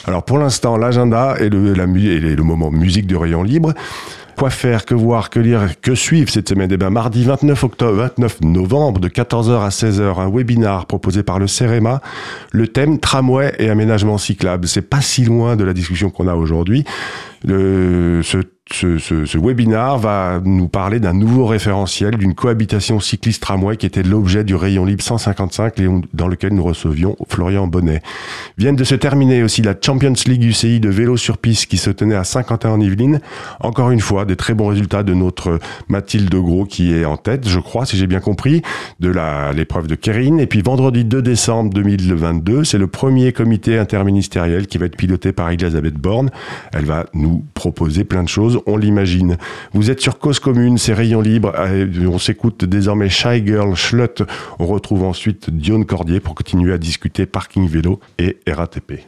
Alors, 0.08 0.24
pour 0.24 0.39
l'instant, 0.39 0.77
l'agenda 0.77 1.36
et 1.39 1.50
le, 1.50 1.77
et 1.77 2.36
le 2.36 2.44
moment 2.44 2.72
musique 2.72 3.06
de 3.06 3.16
rayon 3.16 3.44
libre. 3.44 3.74
Quoi 4.38 4.51
faire, 4.51 4.86
que 4.86 4.94
voir, 4.94 5.32
que 5.32 5.39
lire, 5.39 5.82
que 5.82 5.96
suivre 5.96 6.29
cette 6.29 6.48
semaine? 6.48 6.70
Eh 6.72 6.77
bien, 6.77 6.91
mardi 6.91 7.24
29 7.24 7.63
octobre, 7.63 7.98
29 7.98 8.41
novembre, 8.41 9.00
de 9.00 9.08
14h 9.08 9.62
à 9.62 9.70
16h, 9.70 10.20
un 10.20 10.29
webinar 10.29 10.86
proposé 10.86 11.24
par 11.24 11.39
le 11.39 11.48
CEREMA. 11.48 12.01
Le 12.51 12.67
thème 12.67 13.00
tramway 13.00 13.56
et 13.58 13.72
aménagement 13.72 14.20
cyclable. 14.20 14.67
C'est 14.67 14.84
pas 14.84 15.01
si 15.01 15.25
loin 15.25 15.56
de 15.56 15.63
la 15.63 15.74
discussion 15.74 16.12
qu'on 16.12 16.27
a 16.27 16.36
aujourd'hui. 16.36 16.86
Le, 17.46 18.22
ce 18.22 18.38
ce, 18.74 18.98
ce, 18.98 19.25
ce, 19.25 19.38
webinar 19.38 19.98
va 19.98 20.41
nous 20.44 20.67
parler 20.67 21.00
d'un 21.00 21.13
nouveau 21.13 21.46
référentiel, 21.46 22.17
d'une 22.17 22.36
cohabitation 22.36 23.00
cycliste-tramway 23.00 23.77
qui 23.77 23.86
était 23.86 24.03
l'objet 24.03 24.44
du 24.44 24.56
rayon 24.56 24.86
libre 24.86 25.03
155 25.03 25.75
dans 26.13 26.27
lequel 26.27 26.53
nous 26.53 26.63
recevions 26.63 27.15
Florian 27.29 27.67
Bonnet. 27.67 28.01
Viennent 28.58 28.75
de 28.75 28.84
se 28.84 28.96
terminer 28.96 29.44
aussi 29.44 29.62
la 29.62 29.74
Champions 29.79 30.13
League 30.25 30.44
UCI 30.44 30.79
de 30.79 30.89
vélo 30.89 31.17
sur 31.17 31.38
piste 31.38 31.67
qui 31.67 31.77
se 31.77 31.89
tenait 31.89 32.15
à 32.15 32.24
Saint-Quentin 32.24 32.70
en 32.70 32.79
Yvelines. 32.79 33.22
Encore 33.62 33.91
une 33.91 34.01
fois, 34.01 34.25
des 34.27 34.36
très 34.36 34.53
bons 34.53 34.67
résultats 34.67 35.03
de 35.03 35.13
notre 35.13 35.60
Mathilde 35.88 36.34
Gros 36.34 36.65
qui 36.65 36.93
est 36.93 37.05
en 37.05 37.17
tête, 37.17 37.48
je 37.48 37.60
crois, 37.60 37.86
si 37.86 37.98
j'ai 37.98 38.07
bien 38.07 38.19
compris, 38.19 38.62
de 39.00 39.12
l'épreuve 39.55 39.88
de 39.88 39.96
Kérine. 39.96 40.39
Et 40.39 40.48
puis 40.48 40.62
vendredi 40.62 41.03
2 41.03 41.22
décembre 41.22 41.74
2022, 41.74 42.63
c'est 42.63 42.77
le 42.77 42.88
premier 42.88 43.34
comité 43.34 43.77
interministériel 43.77 44.67
qui 44.67 44.77
va 44.77 44.86
être 44.86 44.98
piloté 44.98 45.31
par 45.31 45.50
Elisabeth 45.50 45.96
Borne. 45.96 46.29
Elle 46.74 46.86
va 46.86 47.05
nous 47.13 47.43
proposer 47.53 48.03
plein 48.03 48.24
de 48.24 48.29
choses 48.29 48.62
on 48.65 48.77
l'imagine. 48.77 49.38
Vous 49.74 49.89
êtes 49.89 50.01
sur 50.01 50.19
Cause 50.19 50.39
Commune, 50.39 50.77
c'est 50.77 50.93
Rayon 50.93 51.22
Libre. 51.22 51.53
On 52.07 52.19
s'écoute 52.19 52.65
désormais 52.65 53.10
Shy 53.10 53.46
Girl 53.46 53.75
Schlut. 53.75 54.24
On 54.60 54.65
retrouve 54.65 55.03
ensuite 55.03 55.50
Dion 55.50 55.84
Cordier 55.84 56.19
pour 56.19 56.36
continuer 56.36 56.74
à 56.74 56.77
discuter 56.77 57.25
parking 57.25 57.67
vélo 57.67 58.00
et 58.19 58.38
RATP. 58.48 59.07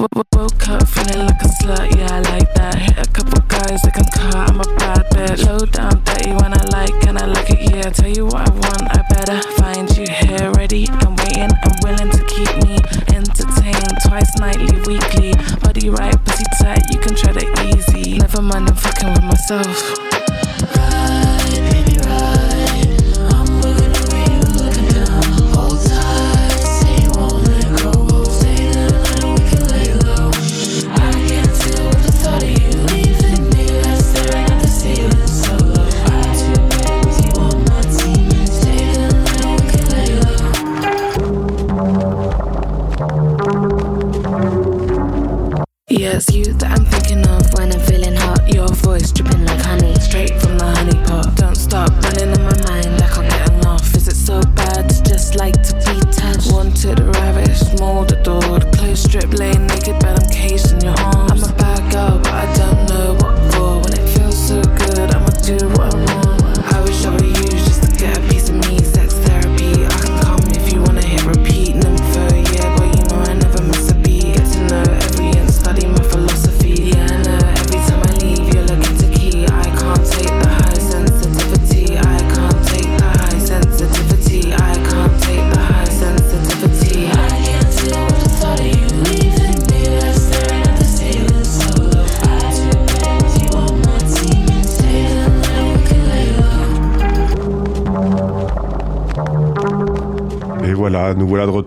Woke 0.00 0.68
up 0.70 0.88
feeling 0.88 1.26
like 1.26 1.42
a 1.42 1.48
slut, 1.60 1.94
yeah, 1.94 2.08
I 2.08 2.20
like 2.32 2.54
that. 2.54 2.74
Hit 2.74 3.06
a 3.06 3.10
couple 3.10 3.38
guys 3.48 3.82
that 3.82 3.92
can 3.92 4.08
car, 4.08 4.48
I'm 4.48 4.58
a 4.58 4.64
bad 4.80 5.04
bitch. 5.12 5.44
Low 5.44 5.58
down, 5.66 6.02
dirty 6.04 6.32
when 6.40 6.54
I 6.54 6.64
like, 6.72 7.06
and 7.06 7.18
I 7.18 7.26
like 7.26 7.50
it, 7.50 7.70
yeah. 7.70 7.90
Tell 7.90 8.08
you 8.08 8.24
what 8.24 8.48
I 8.48 8.50
want, 8.50 8.96
I 8.96 9.04
better 9.12 9.42
find 9.60 9.84
you 9.94 10.06
here, 10.08 10.50
ready 10.52 10.88
and 10.88 11.18
waiting 11.20 11.52
and 11.52 11.74
willing 11.84 12.08
to 12.16 12.24
keep 12.24 12.48
me 12.64 12.80
entertained. 13.12 13.92
Twice 14.08 14.32
nightly, 14.40 14.72
weekly. 14.88 15.34
Body 15.60 15.90
right, 15.90 16.16
pussy 16.24 16.44
tight, 16.58 16.80
you 16.90 16.98
can 16.98 17.14
try 17.14 17.36
it 17.36 17.76
easy. 17.76 18.16
Never 18.16 18.40
mind, 18.40 18.70
I'm 18.70 18.76
fucking 18.76 19.12
with 19.12 19.24
myself. 19.24 20.09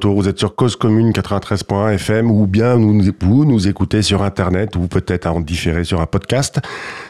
Vous 0.05 0.27
êtes 0.27 0.38
sur 0.38 0.55
Cause 0.55 0.75
Commune 0.75 1.12
93.1 1.12 1.93
FM 1.93 2.29
ou 2.29 2.45
bien 2.45 2.75
vous 2.75 3.45
nous 3.45 3.67
écoutez 3.69 4.01
sur 4.01 4.22
Internet 4.22 4.75
ou 4.75 4.88
peut-être 4.88 5.27
en 5.27 5.39
différé 5.39 5.86
sur 5.86 6.01
un 6.01 6.05
podcast. 6.05 6.60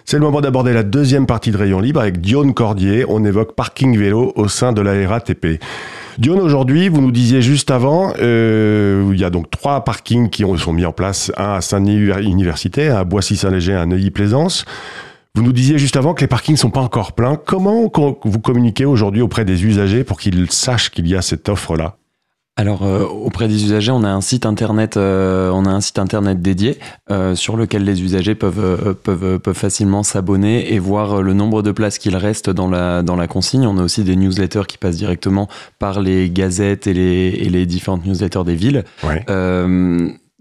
C'est 0.06 0.18
le 0.18 0.24
moment 0.24 0.42
d'aborder 0.42 0.74
la 0.74 0.84
deuxième 0.84 1.26
partie 1.26 1.50
de 1.50 1.58
Rayon 1.58 1.80
Libre 1.80 2.02
avec 2.02 2.22
Dione 2.22 2.54
Cordier. 2.54 3.04
On 3.10 3.26
évoque 3.26 3.56
parking 3.56 3.98
vélo 3.98 4.32
au 4.36 4.48
sein 4.48 4.74
de 4.74 4.82
la 4.82 5.08
RATP. 5.08 5.60
Dion, 6.20 6.38
aujourd'hui, 6.38 6.88
vous 6.88 7.02
nous 7.02 7.12
disiez 7.12 7.42
juste 7.42 7.72
avant, 7.72 8.14
euh, 8.22 9.10
il 9.12 9.20
y 9.20 9.24
a 9.24 9.32
donc 9.32 9.50
trois 9.50 9.84
parkings 9.84 10.30
qui 10.30 10.46
ont, 10.46 10.56
sont 10.58 10.74
mis 10.74 10.86
en 10.86 10.92
place, 10.92 11.32
un 11.36 11.54
à 11.54 11.62
Saint-Denis 11.62 12.12
Université, 12.22 12.90
un 12.90 12.98
à 12.98 13.04
Boissy-Saint-Léger, 13.06 13.74
un 13.74 13.82
à 13.82 13.86
Neuilly-Plaisance. 13.88 14.66
Vous 15.34 15.42
nous 15.42 15.54
disiez 15.54 15.80
juste 15.80 15.98
avant 15.98 16.14
que 16.14 16.22
les 16.22 16.28
parkings 16.28 16.58
sont 16.58 16.70
pas 16.70 16.82
encore 16.82 17.14
pleins. 17.14 17.38
Comment 17.44 17.90
vous 18.24 18.40
communiquez 18.40 18.86
aujourd'hui 18.86 19.22
auprès 19.22 19.46
des 19.46 19.66
usagers 19.66 20.04
pour 20.04 20.20
qu'ils 20.20 20.52
sachent 20.52 20.92
qu'il 20.92 21.08
y 21.08 21.16
a 21.16 21.24
cette 21.24 21.50
offre-là? 21.50 21.98
Alors 22.56 22.84
euh, 22.84 23.04
auprès 23.04 23.48
des 23.48 23.64
usagers, 23.64 23.92
on 23.92 24.04
a 24.04 24.10
un 24.10 24.22
site 24.22 24.46
internet, 24.46 24.96
euh, 24.96 25.50
on 25.50 25.66
a 25.66 25.72
un 25.72 25.82
site 25.82 25.98
internet 25.98 26.40
dédié 26.40 26.78
euh, 27.10 27.34
sur 27.34 27.58
lequel 27.58 27.84
les 27.84 28.04
usagers 28.04 28.36
peuvent 28.36 28.96
peuvent 29.02 29.40
peuvent 29.40 29.56
facilement 29.56 30.04
s'abonner 30.04 30.72
et 30.72 30.78
voir 30.78 31.24
le 31.24 31.34
nombre 31.34 31.64
de 31.64 31.72
places 31.72 31.98
qu'il 31.98 32.16
reste 32.16 32.52
dans 32.52 32.70
la 32.70 33.02
dans 33.02 33.16
la 33.16 33.28
consigne. 33.28 33.66
On 33.66 33.80
a 33.80 33.84
aussi 33.84 34.04
des 34.04 34.16
newsletters 34.16 34.68
qui 34.68 34.78
passent 34.78 34.98
directement 34.98 35.48
par 35.80 36.00
les 36.00 36.30
gazettes 36.30 36.86
et 36.86 36.94
les 36.94 37.40
et 37.40 37.50
les 37.50 37.66
différentes 37.66 38.06
newsletters 38.06 38.44
des 38.46 38.56
villes. 38.56 38.84
Ouais. 39.04 39.26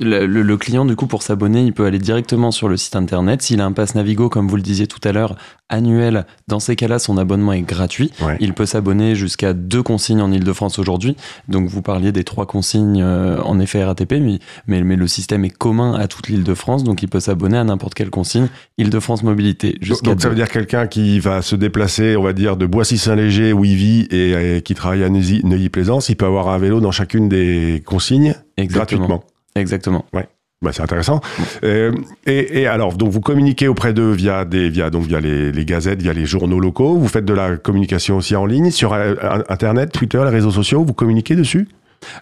Le, 0.03 0.57
client, 0.57 0.85
du 0.85 0.97
coup, 0.97 1.07
pour 1.07 1.23
s'abonner, 1.23 1.65
il 1.65 1.73
peut 1.73 1.85
aller 1.85 1.99
directement 1.99 2.51
sur 2.51 2.69
le 2.69 2.77
site 2.77 2.97
internet. 2.97 3.43
S'il 3.43 3.61
a 3.61 3.65
un 3.65 3.73
pass 3.73 3.95
Navigo, 3.95 4.29
comme 4.29 4.49
vous 4.49 4.57
le 4.57 4.63
disiez 4.63 4.87
tout 4.87 5.01
à 5.05 5.13
l'heure, 5.13 5.37
annuel, 5.69 6.27
dans 6.49 6.61
ces 6.61 6.77
cas-là, 6.77 6.99
son 6.99 7.17
abonnement 7.17 7.53
est 7.53 7.63
gratuit. 7.63 8.13
Il 8.41 8.55
peut 8.55 8.67
s'abonner 8.67 9.15
jusqu'à 9.15 9.53
deux 9.53 9.83
consignes 9.83 10.21
en 10.21 10.31
Ile-de-France 10.31 10.79
aujourd'hui. 10.79 11.17
Donc, 11.49 11.69
vous 11.69 11.83
parliez 11.83 12.13
des 12.13 12.25
trois 12.25 12.47
consignes 12.47 13.03
euh, 13.03 13.41
en 13.43 13.59
effet 13.59 13.83
RATP, 13.85 14.15
mais, 14.21 14.39
mais, 14.67 14.97
le 14.97 15.07
système 15.07 15.45
est 15.45 15.51
commun 15.51 15.95
à 15.95 16.09
toute 16.09 16.29
l'Île-de-France. 16.29 16.85
Donc, 16.85 17.03
il 17.03 17.09
peut 17.09 17.21
s'abonner 17.21 17.57
à 17.57 17.65
n'importe 17.65 17.95
quelle 17.95 18.11
consigne 18.11 18.49
Île-de-France 18.79 19.23
Mobilité. 19.23 19.79
Donc, 20.05 20.21
ça 20.21 20.29
veut 20.29 20.35
dire 20.35 20.49
quelqu'un 20.49 20.87
qui 20.87 21.21
va 21.21 21.43
se 21.43 21.57
déplacer, 21.57 22.17
on 22.17 22.23
va 22.23 22.33
dire, 22.33 22.57
de 22.57 22.67
Boissy-Saint-Léger 22.67 23.53
où 23.53 23.65
il 23.65 23.77
vit 23.77 24.09
et, 24.11 24.63
qui 24.63 24.75
travaille 24.75 25.05
à 25.05 25.09
Neuilly-Plaisance, 25.09 26.09
il 26.09 26.17
peut 26.17 26.27
avoir 26.27 26.49
un 26.49 26.59
vélo 26.59 26.81
dans 26.81 26.93
chacune 26.93 27.29
des 27.29 27.83
consignes 27.85 28.35
gratuitement. 28.59 29.25
Exactement. 29.55 30.05
Ouais. 30.13 30.29
Bah, 30.63 30.71
c'est 30.73 30.83
intéressant. 30.83 31.21
Euh, 31.65 31.93
et, 32.25 32.61
et, 32.61 32.67
alors, 32.69 32.95
donc 32.95 33.11
vous 33.11 33.21
communiquez 33.21 33.67
auprès 33.67 33.93
d'eux 33.93 34.13
via 34.13 34.45
des, 34.45 34.71
via 34.71 34.91
donc 34.91 35.07
via 35.07 35.19
les, 35.19 35.51
les, 35.51 35.65
gazettes, 35.65 36.01
via 36.01 36.13
les 36.13 36.25
journaux 36.25 36.61
locaux. 36.61 36.97
Vous 36.97 37.09
faites 37.09 37.25
de 37.25 37.35
la 37.35 37.57
communication 37.57 38.17
aussi 38.17 38.37
en 38.37 38.47
ligne 38.47 38.71
sur 38.71 38.93
euh, 38.93 39.15
Internet, 39.49 39.91
Twitter, 39.91 40.21
les 40.23 40.31
réseaux 40.31 40.53
sociaux. 40.53 40.85
Vous 40.85 40.95
communiquez 40.95 41.35
dessus? 41.35 41.67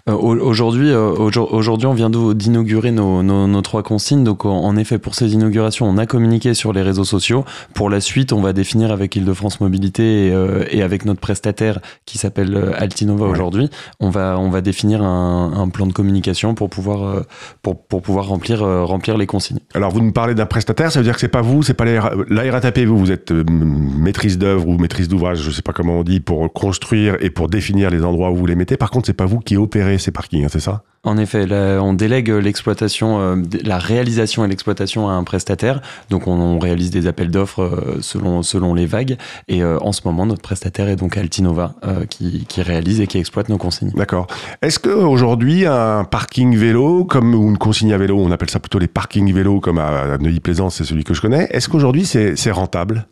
Euh, 0.08 0.12
aujourd'hui, 0.12 0.90
euh, 0.90 1.10
aujourd'hui, 1.10 1.86
on 1.86 1.94
vient 1.94 2.10
d'inaugurer 2.10 2.90
nos, 2.90 3.22
nos, 3.22 3.46
nos, 3.46 3.62
trois 3.62 3.82
consignes. 3.82 4.24
Donc, 4.24 4.44
en 4.44 4.76
effet, 4.76 4.98
pour 4.98 5.14
ces 5.14 5.32
inaugurations, 5.34 5.86
on 5.86 5.98
a 5.98 6.06
communiqué 6.06 6.54
sur 6.54 6.72
les 6.72 6.82
réseaux 6.82 7.04
sociaux. 7.04 7.44
Pour 7.74 7.90
la 7.90 8.00
suite, 8.00 8.32
on 8.32 8.40
va 8.40 8.52
définir 8.52 8.90
avec 8.90 9.16
Île-de-France 9.16 9.60
Mobilité 9.60 10.28
et, 10.28 10.32
euh, 10.32 10.64
et, 10.70 10.82
avec 10.82 11.04
notre 11.04 11.20
prestataire 11.20 11.80
qui 12.06 12.18
s'appelle 12.18 12.74
Altinova 12.76 13.26
aujourd'hui, 13.26 13.70
on 14.00 14.10
va, 14.10 14.38
on 14.38 14.50
va 14.50 14.60
définir 14.60 15.02
un, 15.02 15.52
un, 15.56 15.68
plan 15.68 15.86
de 15.86 15.92
communication 15.92 16.54
pour 16.54 16.68
pouvoir, 16.68 17.22
pour, 17.62 17.80
pour 17.80 18.02
pouvoir 18.02 18.26
remplir, 18.26 18.60
remplir 18.60 19.16
les 19.16 19.26
consignes. 19.26 19.60
Alors, 19.74 19.90
vous 19.90 20.00
nous 20.00 20.12
parlez 20.12 20.34
d'un 20.34 20.46
prestataire, 20.46 20.90
ça 20.90 20.98
veut 20.98 21.04
dire 21.04 21.14
que 21.14 21.20
c'est 21.20 21.28
pas 21.28 21.42
vous, 21.42 21.62
c'est 21.62 21.74
pas 21.74 21.84
la 21.84 22.52
RATP, 22.52 22.80
vous, 22.80 22.98
vous 22.98 23.12
êtes 23.12 23.30
maîtrise 23.30 24.38
d'œuvre 24.38 24.68
ou 24.68 24.78
maîtrise 24.78 25.08
d'ouvrage, 25.08 25.42
je 25.42 25.50
sais 25.50 25.62
pas 25.62 25.72
comment 25.72 25.98
on 25.98 26.02
dit, 26.02 26.20
pour 26.20 26.52
construire 26.52 27.16
et 27.20 27.30
pour 27.30 27.48
définir 27.48 27.90
les 27.90 28.04
endroits 28.04 28.30
où 28.30 28.36
vous 28.36 28.46
les 28.46 28.56
mettez. 28.56 28.76
Par 28.76 28.90
contre, 28.90 29.06
c'est 29.06 29.12
pas 29.12 29.26
vous 29.26 29.38
qui 29.38 29.56
opérez 29.56 29.69
ces 29.98 30.10
parkings, 30.10 30.44
hein, 30.44 30.48
c'est 30.50 30.60
ça? 30.60 30.82
En 31.02 31.16
effet, 31.16 31.46
on 31.80 31.94
délègue 31.94 32.28
l'exploitation, 32.28 33.20
euh, 33.20 33.36
la 33.64 33.78
réalisation 33.78 34.44
et 34.44 34.48
l'exploitation 34.48 35.08
à 35.08 35.12
un 35.12 35.24
prestataire. 35.24 35.80
Donc, 36.10 36.26
on, 36.26 36.58
réalise 36.58 36.90
des 36.90 37.06
appels 37.06 37.30
d'offres 37.30 37.62
euh, 37.62 37.98
selon 38.02 38.42
selon 38.42 38.74
les 38.74 38.84
vagues. 38.84 39.16
Et 39.48 39.62
euh, 39.62 39.78
en 39.80 39.92
ce 39.92 40.02
moment, 40.04 40.26
notre 40.26 40.42
prestataire 40.42 40.88
est 40.90 40.96
donc 40.96 41.16
Altinova, 41.16 41.74
qui, 42.10 42.44
qui, 42.46 42.60
réalise 42.60 43.00
et 43.00 43.06
qui 43.06 43.16
exploite 43.16 43.48
nos 43.48 43.56
consignes. 43.56 43.92
D'accord. 43.94 44.26
Est-ce 44.60 44.78
que 44.78 44.90
aujourd'hui, 44.90 45.64
un 45.64 46.04
parking 46.04 46.54
vélo, 46.54 47.06
comme 47.06 47.34
ou 47.34 47.48
une 47.48 47.56
consigne 47.56 47.94
à 47.94 47.98
vélo, 47.98 48.18
on 48.18 48.30
appelle 48.30 48.50
ça 48.50 48.60
plutôt 48.60 48.78
les 48.78 48.88
parkings 48.88 49.32
vélo, 49.32 49.60
comme 49.60 49.78
à 49.78 50.18
Neuilly-Plaisance, 50.18 50.76
c'est 50.76 50.84
celui 50.84 51.04
que 51.04 51.14
je 51.14 51.22
connais. 51.22 51.48
Est-ce 51.50 51.70
qu'aujourd'hui, 51.70 52.04
c'est 52.04 52.50
rentable? 52.50 53.06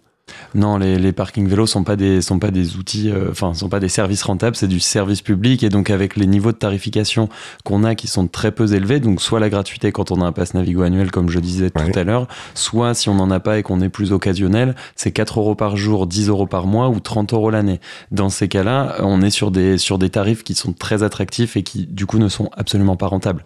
Non, 0.54 0.76
les, 0.78 0.98
les 0.98 1.12
parkings 1.12 1.48
vélos 1.48 1.66
sont 1.66 1.84
pas 1.84 1.96
des 1.96 2.22
sont 2.22 2.38
pas 2.38 2.50
des 2.50 2.76
outils, 2.76 3.10
euh, 3.10 3.30
enfin 3.30 3.54
sont 3.54 3.68
pas 3.68 3.80
des 3.80 3.88
services 3.88 4.22
rentables, 4.22 4.56
c'est 4.56 4.68
du 4.68 4.80
service 4.80 5.22
public 5.22 5.62
et 5.62 5.68
donc 5.68 5.90
avec 5.90 6.16
les 6.16 6.26
niveaux 6.26 6.52
de 6.52 6.56
tarification 6.56 7.28
qu'on 7.64 7.84
a 7.84 7.94
qui 7.94 8.06
sont 8.06 8.26
très 8.28 8.52
peu 8.52 8.72
élevés, 8.72 9.00
donc 9.00 9.20
soit 9.20 9.40
la 9.40 9.48
gratuité 9.48 9.92
quand 9.92 10.10
on 10.10 10.20
a 10.20 10.24
un 10.24 10.32
pass 10.32 10.54
Navigo 10.54 10.82
annuel 10.82 11.10
comme 11.10 11.30
je 11.30 11.38
disais 11.38 11.70
tout 11.70 11.98
à 11.98 12.04
l'heure, 12.04 12.28
soit 12.54 12.94
si 12.94 13.08
on 13.08 13.14
n'en 13.14 13.30
a 13.30 13.40
pas 13.40 13.58
et 13.58 13.62
qu'on 13.62 13.80
est 13.80 13.88
plus 13.88 14.12
occasionnel, 14.12 14.74
c'est 14.96 15.12
4 15.12 15.40
euros 15.40 15.54
par 15.54 15.76
jour, 15.76 16.06
10 16.06 16.28
euros 16.28 16.46
par 16.46 16.66
mois 16.66 16.88
ou 16.88 17.00
30 17.00 17.32
euros 17.32 17.50
l'année. 17.50 17.80
Dans 18.10 18.28
ces 18.28 18.48
cas-là, 18.48 18.96
on 19.00 19.22
est 19.22 19.30
sur 19.30 19.50
des 19.50 19.78
sur 19.78 19.98
des 19.98 20.10
tarifs 20.10 20.44
qui 20.44 20.54
sont 20.54 20.72
très 20.72 21.02
attractifs 21.02 21.56
et 21.56 21.62
qui 21.62 21.86
du 21.86 22.06
coup 22.06 22.18
ne 22.18 22.28
sont 22.28 22.50
absolument 22.56 22.96
pas 22.96 23.06
rentables 23.06 23.44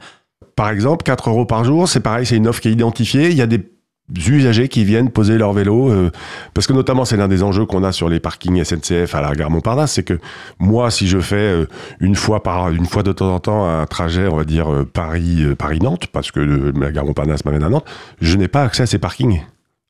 par 0.54 0.68
exemple, 0.68 1.02
4 1.04 1.30
euros 1.30 1.46
par 1.46 1.64
jour, 1.64 1.88
c'est 1.88 2.00
pareil, 2.00 2.26
c'est 2.26 2.36
une 2.36 2.46
offre 2.46 2.60
qui 2.60 2.68
est 2.68 2.72
identifiée. 2.72 3.30
Il 3.30 3.36
y 3.36 3.42
a 3.42 3.46
des 3.46 3.58
usagers 4.26 4.68
qui 4.68 4.84
viennent 4.84 5.10
poser 5.10 5.38
leur 5.38 5.52
vélo 5.52 5.90
euh, 5.90 6.10
parce 6.54 6.66
que 6.66 6.72
notamment 6.72 7.04
c'est 7.04 7.16
l'un 7.16 7.28
des 7.28 7.42
enjeux 7.42 7.66
qu'on 7.66 7.82
a 7.84 7.92
sur 7.92 8.08
les 8.08 8.20
parkings 8.20 8.62
SNCF 8.62 9.14
à 9.14 9.20
la 9.20 9.34
gare 9.34 9.50
Montparnasse 9.50 9.92
c'est 9.92 10.02
que 10.02 10.18
moi 10.58 10.90
si 10.90 11.06
je 11.06 11.18
fais 11.18 11.36
euh, 11.36 11.66
une 12.00 12.14
fois 12.14 12.42
par 12.42 12.70
une 12.70 12.86
fois 12.86 13.02
de 13.02 13.12
temps 13.12 13.32
en 13.32 13.40
temps 13.40 13.66
un 13.66 13.86
trajet 13.86 14.26
on 14.26 14.36
va 14.36 14.44
dire 14.44 14.72
euh, 14.72 14.84
Paris 14.84 15.44
Paris 15.56 15.78
Nantes 15.80 16.08
parce 16.08 16.30
que 16.30 16.40
la 16.40 16.92
gare 16.92 17.06
Montparnasse 17.06 17.44
m'amène 17.44 17.62
à 17.62 17.68
Nantes 17.68 17.88
je 18.20 18.36
n'ai 18.36 18.48
pas 18.48 18.62
accès 18.64 18.82
à 18.82 18.86
ces 18.86 18.98
parkings 18.98 19.42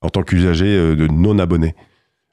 en 0.03 0.09
tant 0.09 0.23
qu'usager 0.23 0.97
de 0.97 1.07
non 1.07 1.39
abonné 1.39 1.75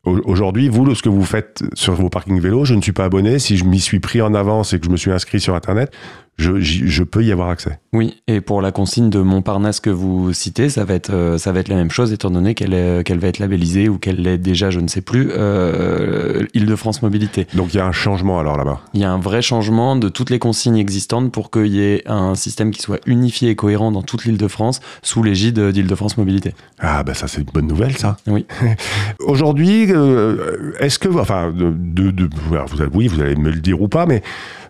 Aujourd'hui, 0.05 0.69
vous, 0.69 0.95
ce 0.95 1.03
que 1.03 1.09
vous 1.09 1.25
faites 1.25 1.61
sur 1.73 1.93
vos 1.93 2.09
parkings 2.09 2.39
vélo, 2.39 2.63
je 2.63 2.73
ne 2.73 2.81
suis 2.81 2.93
pas 2.93 3.03
abonné. 3.03 3.37
Si 3.37 3.57
je 3.57 3.65
m'y 3.65 3.81
suis 3.81 3.99
pris 3.99 4.21
en 4.21 4.33
avance 4.33 4.73
et 4.73 4.79
que 4.79 4.85
je 4.85 4.89
me 4.89 4.95
suis 4.95 5.11
inscrit 5.11 5.41
sur 5.41 5.55
Internet, 5.55 5.91
je, 6.39 6.59
je, 6.59 7.03
peux 7.03 7.23
y 7.23 7.31
avoir 7.31 7.49
accès. 7.49 7.79
Oui, 7.93 8.21
et 8.27 8.41
pour 8.41 8.61
la 8.61 8.71
consigne 8.71 9.09
de 9.09 9.19
Montparnasse 9.19 9.79
que 9.79 9.89
vous 9.89 10.33
citez, 10.33 10.69
ça 10.69 10.85
va 10.85 10.93
être, 10.93 11.11
euh, 11.11 11.37
ça 11.37 11.51
va 11.51 11.59
être 11.59 11.67
la 11.67 11.75
même 11.75 11.91
chose, 11.91 12.11
étant 12.13 12.31
donné 12.31 12.55
qu'elle 12.55 13.03
qu'elle 13.03 13.19
va 13.19 13.27
être 13.27 13.39
labellisée 13.39 13.89
ou 13.89 13.97
qu'elle 13.97 14.21
l'est 14.21 14.37
déjà, 14.37 14.69
je 14.69 14.79
ne 14.79 14.87
sais 14.87 15.01
plus, 15.01 15.29
euh, 15.31 16.45
Île-de-France 16.53 17.01
Mobilité. 17.01 17.47
Donc 17.53 17.73
il 17.73 17.77
y 17.77 17.79
a 17.79 17.85
un 17.85 17.91
changement 17.91 18.39
alors 18.39 18.57
là-bas 18.57 18.81
Il 18.93 19.01
y 19.01 19.03
a 19.03 19.11
un 19.11 19.19
vrai 19.19 19.41
changement 19.41 19.95
de 19.95 20.09
toutes 20.09 20.29
les 20.29 20.39
consignes 20.39 20.77
existantes 20.77 21.31
pour 21.31 21.51
qu'il 21.51 21.67
y 21.67 21.81
ait 21.81 22.03
un 22.07 22.35
système 22.35 22.71
qui 22.71 22.81
soit 22.81 22.99
unifié 23.05 23.49
et 23.49 23.55
cohérent 23.55 23.91
dans 23.91 24.01
toute 24.01 24.25
l'Île-de-France 24.25 24.79
sous 25.01 25.23
l'égide 25.23 25.59
d'Île-de-France 25.59 26.17
Mobilité. 26.17 26.53
Ah 26.79 27.03
ben 27.03 27.13
ça 27.13 27.27
c'est 27.27 27.41
une 27.41 27.51
bonne 27.53 27.67
nouvelle 27.67 27.97
ça. 27.97 28.17
Oui. 28.27 28.45
Aujourd'hui, 29.19 29.87
euh, 29.91 30.73
est-ce 30.79 30.99
que, 30.99 31.09
enfin, 31.09 31.51
de, 31.51 31.71
de, 31.71 32.11
de, 32.11 32.29
vous, 32.35 32.57
oui, 32.93 33.07
vous 33.07 33.21
allez 33.21 33.35
me 33.35 33.49
le 33.49 33.59
dire 33.59 33.81
ou 33.81 33.87
pas, 33.87 34.05
mais 34.05 34.21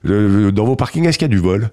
dans 0.03 0.65
vos 0.65 0.75
parkings, 0.75 1.05
est-ce 1.05 1.17
qu'il 1.17 1.27
y 1.27 1.31
a 1.31 1.35
du 1.35 1.39
vol? 1.39 1.71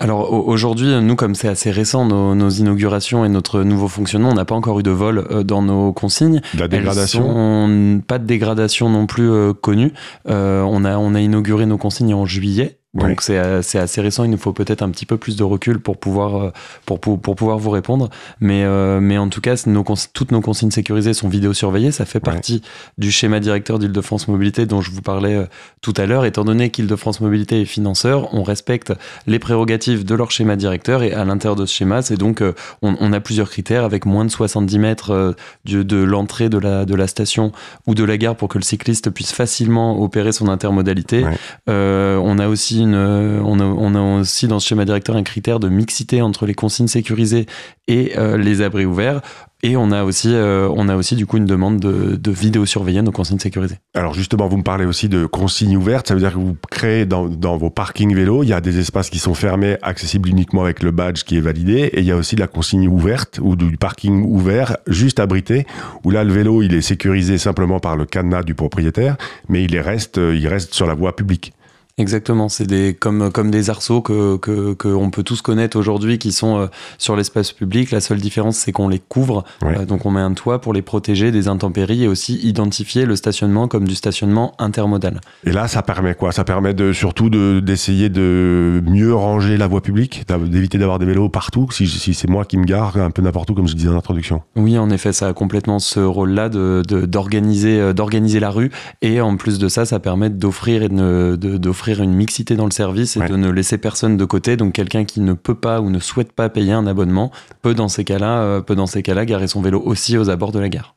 Alors 0.00 0.32
aujourd'hui, 0.48 0.88
nous, 1.02 1.14
comme 1.14 1.34
c'est 1.34 1.46
assez 1.46 1.70
récent, 1.70 2.06
nos, 2.06 2.48
inaugurations 2.48 3.26
et 3.26 3.28
notre 3.28 3.62
nouveau 3.62 3.86
fonctionnement, 3.86 4.30
on 4.30 4.34
n'a 4.34 4.46
pas 4.46 4.54
encore 4.54 4.80
eu 4.80 4.82
de 4.82 4.90
vol 4.90 5.26
euh, 5.30 5.42
dans 5.42 5.60
nos 5.60 5.92
consignes. 5.92 6.40
La 6.56 6.68
dégradation? 6.68 8.00
Pas 8.06 8.18
de 8.18 8.24
dégradation 8.24 8.88
non 8.88 9.06
plus 9.06 9.30
euh, 9.30 9.52
connue. 9.52 9.92
Euh, 10.26 10.62
on, 10.62 10.86
a, 10.86 10.96
on 10.96 11.14
a 11.14 11.20
inauguré 11.20 11.66
nos 11.66 11.76
consignes 11.76 12.14
en 12.14 12.24
juillet. 12.24 12.79
Donc 12.92 13.22
c'est 13.22 13.38
assez 13.38 14.00
récent, 14.00 14.24
il 14.24 14.30
nous 14.30 14.36
faut 14.36 14.52
peut-être 14.52 14.82
un 14.82 14.90
petit 14.90 15.06
peu 15.06 15.16
plus 15.16 15.36
de 15.36 15.44
recul 15.44 15.78
pour 15.78 15.96
pouvoir, 15.96 16.42
euh, 16.42 16.50
pour, 16.86 16.98
pour, 16.98 17.20
pour 17.20 17.36
pouvoir 17.36 17.56
vous 17.56 17.70
répondre. 17.70 18.10
Mais, 18.40 18.64
euh, 18.64 18.98
mais 19.00 19.16
en 19.16 19.28
tout 19.28 19.40
cas, 19.40 19.62
nos, 19.66 19.84
toutes 20.12 20.32
nos 20.32 20.40
consignes 20.40 20.72
sécurisées 20.72 21.14
sont 21.14 21.28
vidéosurveillées. 21.28 21.92
Ça 21.92 22.04
fait 22.04 22.18
partie 22.18 22.62
du 22.98 23.12
schéma 23.12 23.38
directeur 23.38 23.78
d'Île-de-France 23.78 24.26
Mobilité 24.26 24.66
dont 24.66 24.80
je 24.80 24.90
vous 24.90 25.02
parlais 25.02 25.36
euh, 25.36 25.44
tout 25.82 25.94
à 25.96 26.06
l'heure. 26.06 26.24
Étant 26.24 26.44
donné 26.44 26.70
qu'Île-de-France 26.70 27.20
Mobilité 27.20 27.60
est 27.60 27.64
financeur, 27.64 28.34
on 28.34 28.42
respecte 28.42 28.92
les 29.28 29.38
prérogatives 29.38 30.04
de 30.04 30.14
leur 30.16 30.32
schéma 30.32 30.56
directeur 30.56 31.04
et 31.04 31.12
à 31.12 31.24
l'intérieur 31.24 31.54
de 31.54 31.66
ce 31.66 31.74
schéma, 31.74 32.02
c'est 32.02 32.16
donc 32.16 32.42
on, 32.82 32.96
on, 32.98 33.12
a 33.12 33.20
plusieurs 33.20 33.50
critères 33.50 33.84
avec 33.84 34.04
moins 34.04 34.24
de 34.24 34.30
70 34.30 34.78
mètres 34.78 35.36
de, 35.64 35.82
de 35.82 35.96
l'entrée 35.96 36.48
de 36.48 36.58
la, 36.58 36.84
de 36.84 36.94
la 36.94 37.06
station 37.06 37.52
ou 37.86 37.94
de 37.94 38.02
la 38.02 38.18
gare 38.18 38.34
pour 38.34 38.48
que 38.48 38.58
le 38.58 38.64
cycliste 38.64 39.10
puisse 39.10 39.32
facilement 39.32 40.00
opérer 40.00 40.32
son 40.32 40.48
intermodalité. 40.48 41.24
on 41.68 42.38
a 42.38 42.48
aussi 42.48 42.79
euh, 42.86 43.40
on, 43.44 43.94
a, 43.94 44.00
aussi 44.20 44.48
dans 44.48 44.60
ce 44.60 44.68
schéma 44.68 44.84
directeur 44.84 45.16
un 45.16 45.22
critère 45.22 45.60
de 45.60 45.68
mixité 45.68 46.22
entre 46.22 46.46
les 46.46 46.54
consignes 46.54 46.88
sécurisées 46.88 47.46
et 47.88 48.12
euh, 48.16 48.36
les 48.36 48.62
abris 48.62 48.84
ouverts. 48.84 49.20
Et 49.62 49.76
on 49.76 49.90
a 49.90 50.04
aussi, 50.04 50.32
euh, 50.32 50.70
on 50.74 50.88
a 50.88 50.96
aussi 50.96 51.16
du 51.16 51.26
coup 51.26 51.36
une 51.36 51.44
demande 51.44 51.80
de, 51.80 52.30
vidéosurveiller 52.30 53.02
nos 53.02 53.12
consignes 53.12 53.38
sécurisées. 53.38 53.76
Alors 53.94 54.14
justement, 54.14 54.48
vous 54.48 54.56
me 54.56 54.62
parlez 54.62 54.86
aussi 54.86 55.08
de 55.08 55.26
consignes 55.26 55.76
ouvertes. 55.76 56.08
Ça 56.08 56.14
veut 56.14 56.20
dire 56.20 56.32
que 56.32 56.38
vous 56.38 56.56
créez 56.70 57.04
dans, 57.04 57.26
vos 57.58 57.68
parkings 57.68 58.14
vélos, 58.14 58.42
il 58.42 58.48
y 58.48 58.52
a 58.54 58.62
des 58.62 58.78
espaces 58.78 59.10
qui 59.10 59.18
sont 59.18 59.34
fermés, 59.34 59.76
accessibles 59.82 60.30
uniquement 60.30 60.62
avec 60.62 60.82
le 60.82 60.92
badge 60.92 61.24
qui 61.24 61.36
est 61.36 61.40
validé. 61.40 61.90
Et 61.92 62.00
il 62.00 62.06
y 62.06 62.12
a 62.12 62.16
aussi 62.16 62.36
de 62.36 62.40
la 62.40 62.46
consigne 62.46 62.88
ouverte 62.88 63.38
ou 63.42 63.54
du 63.54 63.76
parking 63.76 64.24
ouvert, 64.24 64.78
juste 64.86 65.20
abrité, 65.20 65.66
où 66.04 66.10
là 66.10 66.24
le 66.24 66.32
vélo 66.32 66.62
il 66.62 66.72
est 66.74 66.80
sécurisé 66.80 67.36
simplement 67.36 67.80
par 67.80 67.96
le 67.96 68.06
cadenas 68.06 68.44
du 68.44 68.54
propriétaire, 68.54 69.16
mais 69.48 69.64
il 69.64 69.78
reste, 69.78 70.16
il 70.16 70.48
reste 70.48 70.72
sur 70.72 70.86
la 70.86 70.94
voie 70.94 71.14
publique. 71.14 71.52
Exactement, 72.00 72.48
c'est 72.48 72.66
des 72.66 72.94
comme 72.98 73.30
comme 73.30 73.50
des 73.50 73.68
arceaux 73.68 74.00
que 74.00 74.36
que 74.38 74.72
qu'on 74.72 75.10
peut 75.10 75.22
tous 75.22 75.42
connaître 75.42 75.78
aujourd'hui, 75.78 76.18
qui 76.18 76.32
sont 76.32 76.58
euh, 76.58 76.66
sur 76.98 77.14
l'espace 77.14 77.52
public. 77.52 77.90
La 77.90 78.00
seule 78.00 78.18
différence, 78.20 78.56
c'est 78.56 78.72
qu'on 78.72 78.88
les 78.88 78.98
couvre, 78.98 79.44
Ouais. 79.62 79.78
Euh, 79.78 79.84
donc 79.84 80.06
on 80.06 80.10
met 80.10 80.20
un 80.20 80.32
toit 80.32 80.60
pour 80.60 80.72
les 80.72 80.82
protéger 80.82 81.30
des 81.30 81.46
intempéries 81.48 82.04
et 82.04 82.08
aussi 82.08 82.36
identifier 82.42 83.04
le 83.04 83.16
stationnement 83.16 83.68
comme 83.68 83.86
du 83.86 83.94
stationnement 83.94 84.54
intermodal. 84.58 85.20
Et 85.44 85.52
là, 85.52 85.68
ça 85.68 85.82
permet 85.82 86.14
quoi? 86.14 86.32
Ça 86.32 86.44
permet 86.44 86.72
de, 86.72 86.92
surtout 86.92 87.28
de- 87.28 87.60
d'essayer 87.60 88.08
de, 88.08 88.82
mieux 88.86 89.14
ranger 89.14 89.56
la 89.58 89.66
voie 89.66 89.82
publique, 89.82 90.24
d'éviter 90.48 90.78
d'avoir 90.78 90.98
des 90.98 91.06
vélos 91.06 91.28
partout, 91.28 91.68
si, 91.70 91.86
si 91.86 92.14
c'est 92.14 92.28
moi 92.30 92.44
qui 92.46 92.56
me 92.56 92.64
gare 92.64 92.96
un 92.96 93.10
peu 93.10 93.20
n'importe 93.22 93.50
où, 93.50 93.54
comme 93.54 93.68
je 93.68 93.74
disais 93.74 93.88
en 93.88 93.96
introduction. 93.96 94.42
Oui, 94.56 94.78
en 94.78 94.88
effet, 94.90 95.12
ça 95.12 95.28
a 95.28 95.32
complètement 95.34 95.78
ce 95.78 96.00
rôle-là 96.00 96.48
de 96.48 96.82
de- 96.88 97.04
d'organiser 97.06 97.78
euh, 97.78 97.92
d'organiser 97.92 98.40
la 98.40 98.50
rue 98.50 98.70
et 99.02 99.20
en 99.20 99.36
plus 99.36 99.58
de 99.58 99.68
ça, 99.68 99.84
ça 99.84 99.98
permet 100.00 100.30
d'offrir 100.30 100.82
et 100.82 100.88
de- 100.88 101.36
de- 101.36 101.58
d'offrir 101.90 102.04
une 102.04 102.14
mixité 102.14 102.56
dans 102.56 102.64
le 102.66 102.70
service 102.70 103.16
et 103.16 103.20
Ouais. 103.20 103.28
de 103.28 103.36
ne 103.36 103.50
laisser 103.50 103.78
personne 103.78 104.16
de 104.16 104.24
côté. 104.24 104.56
Donc 104.56 104.72
quelqu'un 104.72 105.04
qui 105.04 105.20
ne 105.20 105.32
peut 105.32 105.54
pas 105.54 105.80
ou 105.80 105.90
ne 105.90 105.98
souhaite 105.98 106.32
pas 106.32 106.48
payer 106.48 106.72
un 106.72 106.86
abonnement 106.86 107.30
peut 107.62 107.74
dans 107.74 107.88
ces 107.88 108.04
cas-là 108.04 108.38
euh, 108.42 108.60
peut 108.60 108.74
dans 108.76 108.86
ces 108.86 109.02
cas-là 109.02 109.24
garer 109.26 109.48
son 109.48 109.60
vélo 109.60 109.82
aussi 109.84 110.16
aux 110.16 110.30
abords 110.30 110.52
de 110.52 110.58
la 110.60 110.68
gare. 110.68 110.94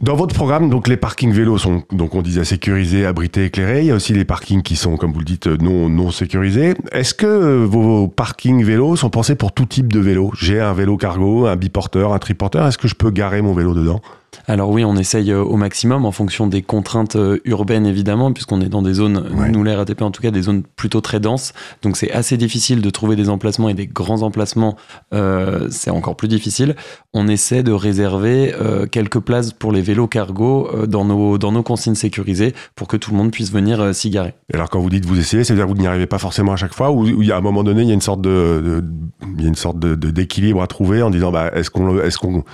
Dans 0.00 0.16
votre 0.16 0.34
programme, 0.34 0.70
donc 0.70 0.88
les 0.88 0.96
parkings 0.96 1.30
vélos 1.32 1.58
sont, 1.58 1.84
donc 1.92 2.16
on 2.16 2.22
disait 2.22 2.44
sécurisés, 2.44 3.06
abrités, 3.06 3.44
éclairés. 3.44 3.80
Il 3.82 3.86
y 3.86 3.90
a 3.92 3.94
aussi 3.94 4.12
les 4.12 4.24
parkings 4.24 4.62
qui 4.62 4.74
sont, 4.74 4.96
comme 4.96 5.12
vous 5.12 5.20
le 5.20 5.24
dites, 5.24 5.46
non, 5.46 5.88
non 5.88 6.10
sécurisés. 6.10 6.74
Est-ce 6.90 7.14
que 7.14 7.26
euh, 7.26 7.64
vos 7.64 8.08
parkings 8.08 8.64
vélos 8.64 8.96
sont 8.96 9.10
pensés 9.10 9.36
pour 9.36 9.52
tout 9.52 9.66
type 9.66 9.92
de 9.92 10.00
vélo? 10.00 10.32
J'ai 10.36 10.58
un 10.60 10.72
vélo 10.72 10.96
cargo, 10.96 11.46
un 11.46 11.54
biporteur, 11.54 12.12
un 12.12 12.18
triporteur. 12.18 12.66
Est-ce 12.66 12.78
que 12.78 12.88
je 12.88 12.96
peux 12.96 13.10
garer 13.10 13.40
mon 13.40 13.54
vélo 13.54 13.72
dedans? 13.72 14.00
Alors 14.46 14.70
oui, 14.70 14.84
on 14.84 14.96
essaye 14.96 15.30
euh, 15.32 15.42
au 15.42 15.56
maximum 15.56 16.04
en 16.04 16.12
fonction 16.12 16.46
des 16.46 16.60
contraintes 16.62 17.16
euh, 17.16 17.38
urbaines 17.44 17.86
évidemment, 17.86 18.32
puisqu'on 18.32 18.60
est 18.60 18.68
dans 18.68 18.82
des 18.82 18.92
zones, 18.94 19.24
Ouais. 19.34 19.50
nous 19.50 19.64
les 19.64 19.74
RATP 19.74 20.02
en 20.02 20.10
tout 20.10 20.20
cas, 20.22 20.30
des 20.30 20.42
zones 20.42 20.62
plutôt 20.76 21.00
très 21.00 21.18
denses. 21.20 21.52
Donc 21.82 21.96
c'est 21.96 22.10
assez 22.12 22.36
difficile 22.36 22.82
de 22.82 22.90
trouver 22.90 23.16
des 23.16 23.30
emplacements 23.30 23.68
et 23.68 23.74
des 23.74 23.86
grands 23.86 24.22
emplacements, 24.22 24.76
euh, 25.14 25.68
c'est 25.70 25.90
encore 25.90 26.16
plus 26.16 26.28
difficile. 26.28 26.76
On 27.14 27.26
essaie 27.28 27.62
de 27.62 27.72
réserver 27.72 28.54
euh, 28.60 28.86
quelques 28.86 29.20
places 29.20 29.52
pour 29.52 29.72
les 29.72 29.80
vélos 29.80 30.08
cargo 30.08 30.68
euh, 30.74 30.86
dans, 30.86 31.04
nos, 31.04 31.38
dans 31.38 31.52
nos 31.52 31.62
consignes 31.62 31.94
sécurisées 31.94 32.54
pour 32.76 32.86
que 32.88 32.96
tout 32.98 33.12
le 33.12 33.16
monde 33.16 33.30
puisse 33.30 33.50
venir 33.50 33.94
s'y 33.94 34.10
garer. 34.10 34.34
Et 34.52 34.56
alors 34.56 34.68
quand 34.68 34.80
vous 34.80 34.90
dites 34.90 35.06
vous 35.06 35.18
essayez, 35.18 35.44
c'est-à-dire 35.44 35.64
que 35.66 35.70
vous 35.70 35.78
n'y 35.78 35.86
arrivez 35.86 36.06
pas 36.06 36.18
forcément 36.18 36.52
à 36.52 36.56
chaque 36.56 36.74
fois, 36.74 36.90
ou 36.90 37.06
il 37.06 37.26
y 37.26 37.32
a 37.32 37.36
à 37.36 37.38
un 37.38 37.42
moment 37.42 37.64
donné, 37.64 37.82
il 37.82 37.88
y 37.88 37.92
a 37.92 37.94
une 37.94 38.00
sorte 38.02 38.20
de, 38.20 38.84
y 39.38 39.44
a 39.44 39.48
une 39.48 39.54
sorte 39.54 39.78
de 39.78 39.94
de- 39.94 40.10
d'équilibre 40.10 40.60
à 40.62 40.66
trouver 40.66 41.02
en 41.02 41.10
disant, 41.10 41.32
bah, 41.32 41.50
est-ce 41.54 41.70
qu'on, 41.70 41.98
est-ce 42.00 42.18
qu'on, 42.18 42.44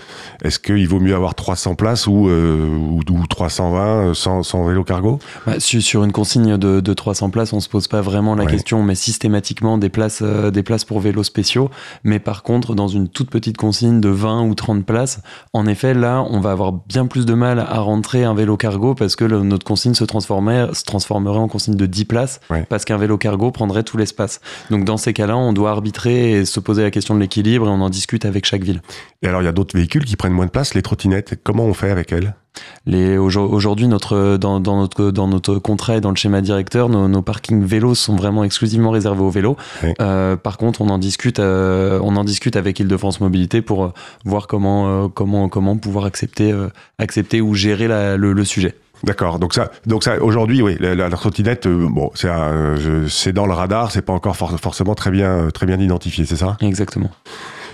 est-ce 0.45 0.59
qu'il 0.61 0.87
vaut 0.89 1.01
mieux 1.01 1.15
avoir 1.15 1.35
300 1.35 1.75
places 1.81 2.07
ou, 2.07 2.29
ou, 2.29 3.01
ou 3.11 3.27
320 3.27 4.15
sans, 4.15 4.43
sans 4.43 4.65
vélo 4.65 4.85
cargo 4.85 5.19
Bah, 5.47 5.59
su- 5.59 5.81
sur 5.81 6.05
une 6.05 6.13
consigne 6.13 6.57
de, 6.57 6.81
de 6.81 6.95
300 6.95 7.31
places, 7.31 7.53
on 7.53 7.61
se 7.61 7.69
pose 7.69 7.89
pas 7.89 8.01
vraiment 8.01 8.35
la 8.35 8.45
Ouais. 8.45 8.51
question, 8.51 8.79
on 8.81 8.83
met 8.83 8.95
systématiquement 8.95 9.79
des 9.79 9.89
places, 9.89 10.21
euh, 10.23 10.51
des 10.51 10.63
places 10.63 10.85
pour 10.85 11.01
vélos 11.01 11.25
spéciaux. 11.25 11.71
Mais 12.05 12.19
par 12.19 12.43
contre, 12.43 12.75
dans 12.75 12.89
une 12.89 13.09
toute 13.09 13.31
petite 13.31 13.57
consigne 13.57 14.01
de 14.01 14.09
20 14.09 14.43
ou 14.43 14.55
30 14.55 14.85
places, 14.85 15.21
en 15.53 15.67
effet, 15.67 15.95
là, 15.95 16.25
on 16.31 16.41
va 16.41 16.53
avoir 16.53 16.73
bien 16.73 17.07
plus 17.07 17.27
de 17.27 17.35
mal 17.35 17.59
à 17.59 17.81
rentrer 17.81 18.25
un 18.25 18.35
vélo 18.35 18.57
cargo 18.57 18.95
parce 18.95 19.17
que 19.17 19.25
le- 19.25 19.43
notre 19.43 19.65
consigne 19.65 19.95
se, 19.95 20.05
se 20.05 20.85
transformerait 20.85 21.39
en 21.39 21.49
consigne 21.49 21.77
de 21.77 21.87
10 21.87 22.05
places 22.05 22.41
Ouais. 22.51 22.65
parce 22.69 22.85
qu'un 22.85 22.97
vélo 22.99 23.17
cargo 23.19 23.51
prendrait 23.51 23.83
tout 23.83 23.97
l'espace. 23.97 24.41
Donc 24.71 24.85
dans 24.85 24.97
ces 24.97 25.13
cas-là, 25.13 25.37
on 25.37 25.53
doit 25.53 25.71
arbitrer 25.71 26.33
et 26.33 26.45
se 26.45 26.61
poser 26.61 26.83
la 26.83 26.91
question 26.91 27.15
de 27.15 27.21
l'équilibre 27.21 27.67
et 27.67 27.71
on 27.71 27.81
en 27.81 27.91
discute 27.91 28.25
avec 28.25 28.45
chaque 28.47 28.63
ville. 28.65 28.83
Et 29.23 29.29
alors 29.29 29.43
il 29.43 29.45
y 29.45 29.49
a 29.49 29.53
d'autres 29.53 29.77
véhicules 29.77 30.05
qui 30.05 30.17
prennent 30.17 30.33
moins 30.33 30.47
de 30.47 30.51
place, 30.51 30.75
les 30.75 30.83
trottinettes. 30.83 31.39
Comment 31.43 31.67
on 31.71 31.75
fait 31.75 31.91
avec 31.91 32.13
elles 32.13 32.35
Les, 32.87 33.17
aujo- 33.17 33.49
aujourd'hui, 33.49 33.87
notre, 33.89 34.37
dans, 34.37 34.61
dans 34.61 34.77
notre, 34.79 35.11
dans 35.11 35.29
notre 35.29 35.57
contrat 35.59 35.97
et 35.97 36.01
dans 36.01 36.11
le 36.11 36.17
schéma 36.17 36.41
directeur, 36.41 36.89
nos, 36.89 37.09
nos 37.09 37.23
parkings 37.23 37.65
vélos 37.65 37.95
sont 37.95 38.17
vraiment 38.17 38.45
exclusivement 38.45 38.91
réservés 38.91 39.23
aux 39.23 39.31
vélos. 39.31 39.57
Euh, 40.01 40.37
par 40.37 40.59
contre, 40.59 40.81
on 40.83 40.89
en 40.89 40.99
discute, 40.99 41.39
euh, 41.39 41.99
on 42.03 42.17
en 42.17 42.25
discute 42.25 42.57
avec 42.57 42.81
Île-de-France 42.81 43.21
Mobilité 43.21 43.63
pour 43.63 43.85
euh, 43.85 43.93
voir 44.25 44.47
comment, 44.47 45.05
euh, 45.05 45.09
comment, 45.09 45.49
comment 45.49 45.77
pouvoir 45.77 46.05
accepter, 46.05 46.53
accepter 46.99 47.41
ou 47.41 47.55
gérer 47.55 47.89
la- 47.89 48.17
le, 48.17 48.33
le 48.33 48.45
sujet. 48.45 48.75
D'accord. 49.03 49.39
Donc 49.39 49.55
ça, 49.55 49.71
donc 49.87 50.03
ça, 50.05 50.23
aujourd'hui, 50.23 50.61
oui, 50.61 50.77
la, 50.79 50.95
la- 50.95 51.09
la 51.09 51.17
trottinette, 51.17 51.67
euh, 51.67 51.89
bon, 51.89 52.11
c'est 52.15 52.29
c'est 53.09 53.33
dans 53.33 53.47
le 53.47 53.55
radar, 53.55 53.91
c'est 53.91 54.03
pas 54.03 54.13
encore 54.13 54.37
for- 54.37 54.59
forcément 54.61 54.95
très 54.95 55.11
bien, 55.11 55.49
très 55.55 55.65
bien 55.65 55.79
identifié, 55.81 56.27
c'est 56.27 56.37
ça? 56.37 56.59
Exactement. 56.61 57.11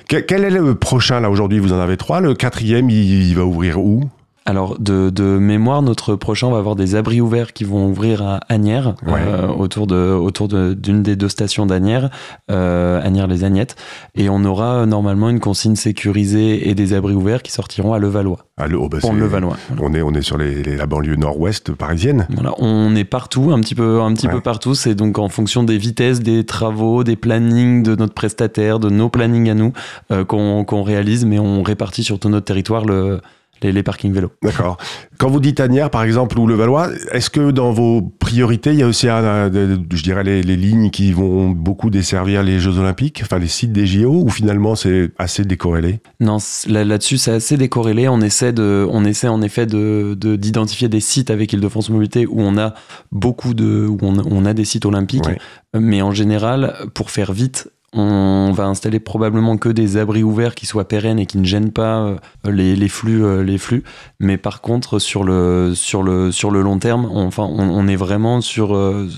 Que- 0.08 0.16
Quel 0.18 0.44
est 0.44 0.50
le 0.50 0.74
prochain 0.74 1.20
là 1.20 1.30
aujourd'hui? 1.30 1.58
Vous 1.58 1.72
en 1.72 1.80
avez 1.80 1.96
trois? 1.96 2.20
Le 2.20 2.34
quatrième, 2.34 2.90
il 2.90 3.34
va 3.34 3.44
ouvrir 3.44 3.78
où? 3.80 4.04
Alors, 4.48 4.78
de, 4.78 5.10
de 5.10 5.24
mémoire, 5.38 5.82
notre 5.82 6.14
prochain 6.14 6.48
va 6.50 6.58
avoir 6.58 6.76
des 6.76 6.94
abris 6.94 7.20
ouverts 7.20 7.52
qui 7.52 7.64
vont 7.64 7.88
ouvrir 7.88 8.22
à 8.22 8.40
Agnières, 8.48 8.94
Ouais. 9.04 9.14
euh, 9.26 9.48
autour 9.48 9.88
de 9.88 9.96
autour 9.96 10.46
de- 10.46 10.72
d'une 10.72 11.02
des 11.02 11.16
deux 11.16 11.28
stations 11.28 11.66
d'Agnières, 11.66 12.10
euh, 12.50 13.02
Agnières-les-Agnettes. 13.04 13.74
Et 14.14 14.28
on 14.30 14.44
aura 14.44 14.76
euh, 14.82 14.86
normalement 14.86 15.30
une 15.30 15.40
consigne 15.40 15.74
sécurisée 15.74 16.68
et 16.68 16.76
des 16.76 16.92
abris 16.94 17.14
ouverts 17.14 17.42
qui 17.42 17.50
sortiront 17.50 17.92
à 17.92 17.98
Levallois, 17.98 18.38
Ah, 18.56 18.68
le, 18.68 18.78
oh, 18.78 18.88
bah, 18.88 18.98
Levallois. 19.12 19.56
On 19.80 19.92
est, 19.94 20.02
on 20.02 20.12
est 20.12 20.22
sur 20.22 20.38
les, 20.38 20.62
les- 20.62 20.76
la 20.76 20.86
banlieue 20.86 21.16
nord-ouest 21.16 21.72
parisienne. 21.72 22.28
Voilà, 22.30 22.52
on 22.58 22.94
est 22.94 23.04
partout, 23.04 23.50
un 23.52 23.58
petit 23.60 23.74
peu, 23.74 24.00
un 24.00 24.14
petit 24.14 24.28
Ouais. 24.28 24.34
peu 24.34 24.40
partout. 24.40 24.74
C'est 24.76 24.94
donc 24.94 25.18
en 25.18 25.28
fonction 25.28 25.64
des 25.64 25.76
vitesses, 25.76 26.20
des 26.20 26.44
travaux, 26.44 27.02
des 27.02 27.16
plannings 27.16 27.82
de 27.82 27.96
notre 27.96 28.14
prestataire, 28.14 28.78
de 28.78 28.90
nos 28.90 29.08
plannings 29.08 29.50
à 29.50 29.54
nous 29.54 29.72
euh, 30.12 30.24
qu'on 30.24 30.64
qu'on 30.64 30.84
réalise, 30.84 31.24
mais 31.24 31.40
on 31.40 31.64
répartit 31.64 32.04
sur 32.04 32.20
tout 32.20 32.28
notre 32.28 32.44
territoire 32.46 32.84
le, 32.84 33.20
les, 33.62 33.72
les 33.72 33.82
parkings 33.82 34.12
vélos. 34.12 34.32
D'accord. 34.42 34.76
Quand 35.18 35.30
vous 35.30 35.40
dites 35.40 35.60
Agnières, 35.60 35.90
par 35.90 36.02
exemple, 36.02 36.38
ou 36.38 36.46
le 36.46 36.54
Valois, 36.54 36.88
est-ce 37.12 37.30
que 37.30 37.50
dans 37.50 37.72
vos 37.72 38.02
priorités, 38.02 38.70
il 38.70 38.78
y 38.78 38.82
a 38.82 38.86
aussi, 38.86 39.08
un, 39.08 39.50
je 39.52 40.02
dirais, 40.02 40.24
les, 40.24 40.42
les 40.42 40.56
lignes 40.56 40.90
qui 40.90 41.12
vont 41.12 41.48
beaucoup 41.50 41.90
desservir 41.90 42.42
les 42.42 42.58
Jeux 42.58 42.78
Olympiques, 42.78 43.20
enfin 43.22 43.38
les 43.38 43.48
sites 43.48 43.72
des 43.72 43.86
JO, 43.86 44.22
ou 44.24 44.28
finalement 44.28 44.74
c'est 44.74 45.10
assez 45.18 45.44
décorrélé? 45.44 46.00
Non, 46.20 46.38
là-dessus, 46.68 47.18
c'est 47.18 47.32
assez 47.32 47.56
décorrélé. 47.56 48.08
On 48.08 48.20
essaie, 48.20 48.52
de, 48.52 48.86
on 48.90 49.04
essaie 49.04 49.28
en 49.28 49.40
effet 49.42 49.66
de, 49.66 50.14
de- 50.18 50.36
d'identifier 50.36 50.88
des 50.88 51.00
sites 51.00 51.30
avec 51.30 51.52
Île-de-France 51.52 51.90
Mobilité 51.90 52.26
où 52.26 52.40
on 52.40 52.58
a 52.58 52.74
beaucoup 53.12 53.54
de, 53.54 53.86
où 53.86 53.98
on, 54.02 54.18
on 54.18 54.44
a 54.44 54.52
des 54.54 54.64
sites 54.64 54.84
olympiques. 54.84 55.26
Ouais. 55.26 55.38
Mais 55.78 56.02
en 56.02 56.12
général, 56.12 56.74
pour 56.94 57.10
faire 57.10 57.32
vite, 57.32 57.68
on 57.96 58.52
va 58.52 58.66
installer 58.66 59.00
probablement 59.00 59.56
que 59.56 59.68
des 59.68 59.96
abris 59.96 60.22
ouverts 60.22 60.54
qui 60.54 60.66
soient 60.66 60.86
pérennes 60.86 61.18
et 61.18 61.26
qui 61.26 61.38
ne 61.38 61.44
gênent 61.44 61.72
pas 61.72 62.02
euh, 62.02 62.16
les, 62.44 62.76
les 62.76 62.88
flux, 62.88 63.24
euh, 63.24 63.42
les 63.42 63.58
flux. 63.58 63.82
Mais 64.20 64.36
par 64.36 64.60
contre, 64.60 64.98
sur 64.98 65.24
le, 65.24 65.72
sur 65.74 66.02
le, 66.02 66.30
sur 66.30 66.50
le 66.50 66.60
long 66.60 66.78
terme, 66.78 67.08
on, 67.10 67.26
enfin, 67.26 67.44
on, 67.44 67.68
on 67.68 67.88
est 67.88 67.96
vraiment 67.96 68.40
sur, 68.42 68.76
euh, 68.76 69.08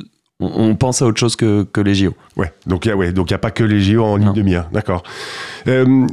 on, 0.40 0.76
pense 0.76 1.02
à 1.02 1.06
autre 1.06 1.18
chose 1.18 1.36
que, 1.36 1.64
que 1.64 1.80
les 1.80 1.94
JO. 1.94 2.14
Ouais, 2.36 2.52
donc 2.66 2.86
il 2.86 2.92
n'y 2.92 2.94
ouais, 2.94 3.12
donc 3.12 3.30
il 3.30 3.32
y 3.32 3.34
a 3.34 3.38
pas 3.38 3.50
que 3.50 3.64
les 3.64 3.80
JO 3.80 4.04
en 4.04 4.16
ligne 4.16 4.32
de 4.32 4.42
mire, 4.42 4.68
d'accord. 4.72 5.02
Euh, 5.66 6.06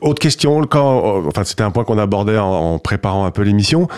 autre 0.00 0.20
question, 0.20 0.62
quand, 0.62 1.24
enfin 1.26 1.44
c'était 1.44 1.62
un 1.62 1.70
point 1.70 1.84
qu'on 1.84 1.98
abordait 1.98 2.38
en, 2.38 2.74
en 2.74 2.78
préparant 2.78 3.24
un 3.24 3.30
peu 3.30 3.42
l'émission, 3.42 3.88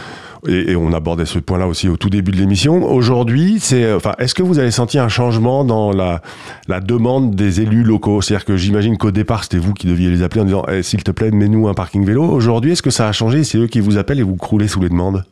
et, 0.49 0.77
on 0.77 0.93
abordait 0.93 1.27
ce 1.27 1.39
point-là 1.39 1.67
aussi 1.67 1.89
au 1.89 1.97
tout 1.97 2.11
début 2.11 2.31
de 2.31 2.37
l'émission. 2.37 2.91
Aujourd'hui, 2.91 3.59
c'est, 3.61 3.93
enfin, 3.93 4.15
est-ce 4.19 4.35
que 4.35 4.43
vous 4.43 4.59
avez 4.59 4.71
senti 4.71 4.99
un 4.99 5.09
changement 5.09 5.65
dans 5.65 5.93
la, 5.93 6.23
la 6.69 6.81
demande 6.81 7.35
des 7.35 7.61
élus 7.61 7.83
locaux? 7.83 8.23
C'est-à-dire 8.23 8.47
que 8.47 8.57
j'imagine 8.57 8.97
qu'au 8.97 9.11
départ, 9.11 9.45
c'était 9.45 9.59
vous 9.59 9.75
qui 9.75 9.87
deviez 9.87 10.11
les 10.11 10.23
appeler 10.23 10.41
en 10.41 10.45
disant, 10.45 10.65
Eh, 10.71 10.83
s'il 10.83 11.03
te 11.03 11.11
plaît, 11.11 11.31
mets-nous 11.31 11.69
un 11.69 11.75
parking 11.75 12.05
vélo. 12.05 12.25
Aujourd'hui, 12.25 12.73
est-ce 12.73 12.83
que 12.83 12.91
ça 12.91 13.09
a 13.09 13.13
changé? 13.13 13.45
C'est 13.45 13.59
eux 13.59 13.67
qui 13.67 13.81
vous 13.81 13.99
appellent 13.99 14.21
et 14.21 14.25
vous 14.25 14.37
croulez 14.37 14.69
sous 14.69 14.81
les 14.81 14.89
demandes 14.89 15.25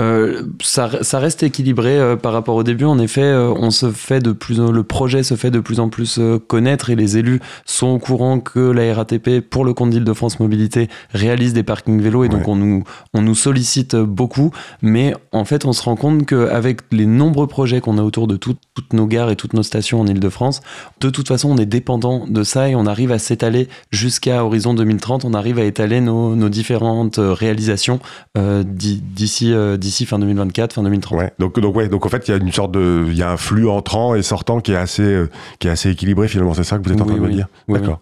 Euh, 0.00 0.42
ça, 0.62 0.90
ça 1.02 1.18
reste 1.18 1.42
équilibré 1.42 1.98
euh, 1.98 2.16
par 2.16 2.32
rapport 2.32 2.54
au 2.54 2.62
début. 2.62 2.84
En 2.84 2.98
effet, 2.98 3.22
euh, 3.22 3.52
on 3.56 3.70
se 3.70 3.90
fait 3.90 4.20
de 4.20 4.32
plus, 4.32 4.58
le 4.60 4.82
projet 4.84 5.22
se 5.22 5.34
fait 5.34 5.50
de 5.50 5.60
plus 5.60 5.80
en 5.80 5.88
plus 5.88 6.20
connaître 6.46 6.90
et 6.90 6.96
les 6.96 7.16
élus 7.18 7.40
sont 7.66 7.88
au 7.88 7.98
courant 7.98 8.38
que 8.40 8.60
la 8.60 8.94
RATP, 8.94 9.40
pour 9.40 9.64
le 9.64 9.74
compte 9.74 9.90
d'Île-de-France 9.90 10.38
Mobilité, 10.40 10.88
réalise 11.12 11.52
des 11.52 11.62
parkings 11.64 12.00
vélos 12.00 12.24
et 12.24 12.28
donc 12.28 12.42
Ouais. 12.42 12.52
on 12.52 12.56
nous, 12.56 12.84
on 13.14 13.22
nous 13.22 13.34
sollicite 13.34 13.96
beaucoup. 13.96 14.52
Mais 14.82 15.14
en 15.32 15.44
fait, 15.44 15.64
on 15.64 15.72
se 15.72 15.82
rend 15.82 15.96
compte 15.96 16.26
qu'avec 16.26 16.80
les 16.92 17.06
nombreux 17.06 17.46
projets 17.48 17.80
qu'on 17.80 17.98
a 17.98 18.02
autour 18.02 18.26
de 18.28 18.36
tout- 18.36 18.56
toutes 18.74 18.92
nos 18.92 19.06
gares 19.06 19.30
et 19.30 19.36
toutes 19.36 19.52
nos 19.54 19.62
stations 19.64 20.00
en 20.00 20.06
Île-de-France, 20.06 20.60
de 21.00 21.10
toute 21.10 21.26
façon, 21.28 21.50
on 21.50 21.56
est 21.58 21.66
dépendant 21.66 22.24
de 22.28 22.42
ça 22.44 22.68
et 22.68 22.76
on 22.76 22.86
arrive 22.86 23.10
à 23.12 23.18
s'étaler 23.18 23.68
jusqu'à 23.90 24.44
horizon 24.44 24.74
2030. 24.74 25.24
On 25.24 25.34
arrive 25.34 25.58
à 25.58 25.64
étaler 25.64 26.00
nos, 26.00 26.36
nos 26.36 26.48
différentes 26.48 27.18
réalisations 27.18 27.98
d'i- 28.36 29.02
d'ici 29.02 29.52
d'ici 29.88 30.04
fin 30.04 30.18
2024, 30.18 30.74
fin 30.74 30.82
2030. 30.82 31.18
Ouais. 31.18 31.32
Donc, 31.38 31.58
donc, 31.58 31.74
ouais, 31.74 31.88
donc 31.88 32.04
en 32.04 32.08
fait, 32.10 32.28
il 32.28 32.30
y 32.30 32.34
a 32.34 32.36
une 32.36 32.52
sorte 32.52 32.72
de, 32.72 33.06
il 33.08 33.16
y 33.16 33.22
a 33.22 33.30
un 33.30 33.36
flux 33.38 33.68
entrant 33.68 34.14
et 34.14 34.22
sortant 34.22 34.60
qui 34.60 34.72
est 34.72 34.76
assez, 34.76 35.02
euh, 35.02 35.30
qui 35.58 35.68
est 35.68 35.70
assez 35.70 35.90
équilibré 35.90 36.28
finalement. 36.28 36.52
C'est 36.52 36.64
ça 36.64 36.78
que 36.78 36.84
vous 36.84 36.92
êtes 36.92 37.00
en 37.00 37.04
Oui, 37.04 37.14
train 37.14 37.22
de 37.22 37.26
me 37.26 37.32
dire. 37.32 37.46
Oui, 37.68 37.80
D'accord. 37.80 37.98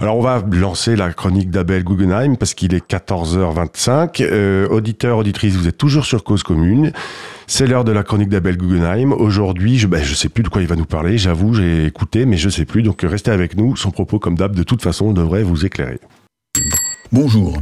Alors, 0.00 0.16
on 0.16 0.22
va 0.22 0.42
lancer 0.50 0.96
la 0.96 1.12
chronique 1.12 1.50
d'Abel 1.50 1.84
Guggenheim 1.84 2.36
parce 2.36 2.54
qu'il 2.54 2.74
est 2.74 2.88
14h25. 2.88 4.22
Euh, 4.22 4.66
auditeur, 4.68 5.18
auditrice, 5.18 5.54
vous 5.54 5.68
êtes 5.68 5.78
toujours 5.78 6.06
sur 6.06 6.24
Cause 6.24 6.42
Commune. 6.42 6.92
C'est 7.46 7.66
l'heure 7.66 7.84
de 7.84 7.92
la 7.92 8.02
chronique 8.02 8.30
d'Abel 8.30 8.56
Guggenheim. 8.56 9.12
Aujourd'hui, 9.12 9.78
je, 9.78 9.86
ben, 9.86 10.02
je 10.02 10.14
sais 10.14 10.30
plus 10.30 10.42
de 10.42 10.48
quoi 10.48 10.62
il 10.62 10.68
va 10.68 10.76
nous 10.76 10.86
parler. 10.86 11.18
J'avoue, 11.18 11.52
j'ai 11.52 11.84
écouté, 11.84 12.24
mais 12.24 12.38
je 12.38 12.48
sais 12.48 12.64
plus. 12.64 12.82
Donc, 12.82 13.02
restez 13.02 13.30
avec 13.30 13.56
nous. 13.56 13.76
Son 13.76 13.90
propos, 13.90 14.18
comme 14.18 14.36
d'hab, 14.36 14.56
de 14.56 14.62
toute 14.62 14.82
façon, 14.82 15.12
devrait 15.12 15.42
vous 15.42 15.66
éclairer. 15.66 16.00
Bonjour. 17.12 17.58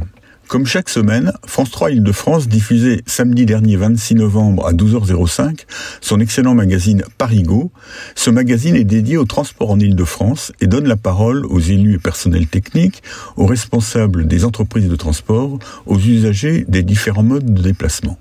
Comme 0.47 0.67
chaque 0.67 0.89
semaine, 0.89 1.33
France 1.47 1.71
3 1.71 1.91
Île-de-France 1.91 2.47
diffusait 2.47 3.01
samedi 3.07 3.47
dernier 3.47 3.77
26 3.77 4.15
novembre 4.15 4.67
à 4.67 4.73
12h05 4.73 5.65
son 6.01 6.19
excellent 6.19 6.53
magazine 6.53 7.03
Parigo. 7.17 7.71
Ce 8.13 8.29
magazine 8.29 8.75
est 8.75 8.83
dédié 8.83 9.17
au 9.17 9.25
transport 9.25 9.71
en 9.71 9.79
Île-de-France 9.79 10.51
et 10.61 10.67
donne 10.67 10.87
la 10.87 10.97
parole 10.97 11.47
aux 11.47 11.59
élus 11.59 11.95
et 11.95 11.97
personnels 11.97 12.45
techniques, 12.45 13.01
aux 13.37 13.47
responsables 13.47 14.27
des 14.27 14.45
entreprises 14.45 14.87
de 14.87 14.95
transport, 14.95 15.57
aux 15.87 15.97
usagers 15.97 16.63
des 16.67 16.83
différents 16.83 17.23
modes 17.23 17.51
de 17.51 17.61
déplacement. 17.63 18.19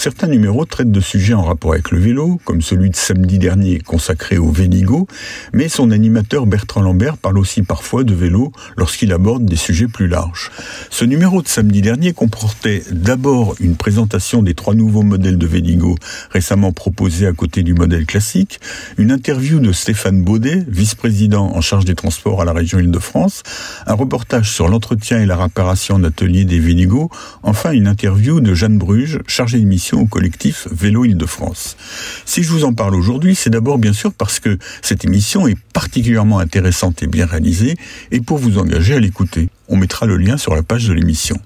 Certains 0.00 0.28
numéros 0.28 0.64
traitent 0.64 0.90
de 0.90 1.00
sujets 1.02 1.34
en 1.34 1.42
rapport 1.42 1.74
avec 1.74 1.90
le 1.90 1.98
vélo, 1.98 2.40
comme 2.46 2.62
celui 2.62 2.88
de 2.88 2.96
samedi 2.96 3.38
dernier 3.38 3.80
consacré 3.80 4.38
au 4.38 4.50
Véligo, 4.50 5.06
mais 5.52 5.68
son 5.68 5.90
animateur 5.90 6.46
Bertrand 6.46 6.80
Lambert 6.80 7.18
parle 7.18 7.36
aussi 7.36 7.60
parfois 7.60 8.02
de 8.02 8.14
vélo 8.14 8.50
lorsqu'il 8.78 9.12
aborde 9.12 9.44
des 9.44 9.56
sujets 9.56 9.88
plus 9.88 10.08
larges. 10.08 10.50
Ce 10.88 11.04
numéro 11.04 11.42
de 11.42 11.48
samedi 11.48 11.82
dernier 11.82 12.14
comportait 12.14 12.82
d'abord 12.90 13.56
une 13.60 13.76
présentation 13.76 14.42
des 14.42 14.54
trois 14.54 14.72
nouveaux 14.72 15.02
modèles 15.02 15.36
de 15.36 15.46
Véligo 15.46 15.96
récemment 16.30 16.72
proposés 16.72 17.26
à 17.26 17.34
côté 17.34 17.62
du 17.62 17.74
modèle 17.74 18.06
classique, 18.06 18.58
une 18.96 19.12
interview 19.12 19.60
de 19.60 19.70
Stéphane 19.70 20.22
Baudet, 20.22 20.64
vice-président 20.66 21.54
en 21.54 21.60
charge 21.60 21.84
des 21.84 21.94
transports 21.94 22.40
à 22.40 22.46
la 22.46 22.54
région 22.54 22.78
Île-de-France, 22.78 23.42
un 23.86 23.94
reportage 23.94 24.50
sur 24.50 24.68
l'entretien 24.68 25.20
et 25.20 25.26
la 25.26 25.36
réparation 25.36 25.98
d'ateliers 25.98 26.46
des 26.46 26.58
Véligo, 26.58 27.10
enfin 27.42 27.72
une 27.72 27.86
interview 27.86 28.40
de 28.40 28.54
Jeanne 28.54 28.78
Bruges, 28.78 29.18
chargée 29.26 29.60
de 29.60 29.66
mission 29.66 29.89
au 29.96 30.06
collectif 30.06 30.66
Vélo 30.70 31.04
Île-de-France. 31.04 31.76
Si 32.24 32.42
je 32.42 32.50
vous 32.50 32.64
en 32.64 32.74
parle 32.74 32.94
aujourd'hui, 32.94 33.34
c'est 33.34 33.50
d'abord 33.50 33.78
bien 33.78 33.92
sûr 33.92 34.12
parce 34.12 34.40
que 34.40 34.58
cette 34.82 35.04
émission 35.04 35.46
est 35.46 35.58
particulièrement 35.72 36.38
intéressante 36.38 37.02
et 37.02 37.06
bien 37.06 37.26
réalisée 37.26 37.76
et 38.10 38.20
pour 38.20 38.38
vous 38.38 38.58
engager 38.58 38.94
à 38.94 39.00
l'écouter. 39.00 39.48
On 39.70 39.76
mettra 39.76 40.04
le 40.04 40.16
lien 40.16 40.36
sur 40.36 40.54
la 40.54 40.62
page 40.62 40.88
de 40.88 40.92
l'émission. 40.92 41.36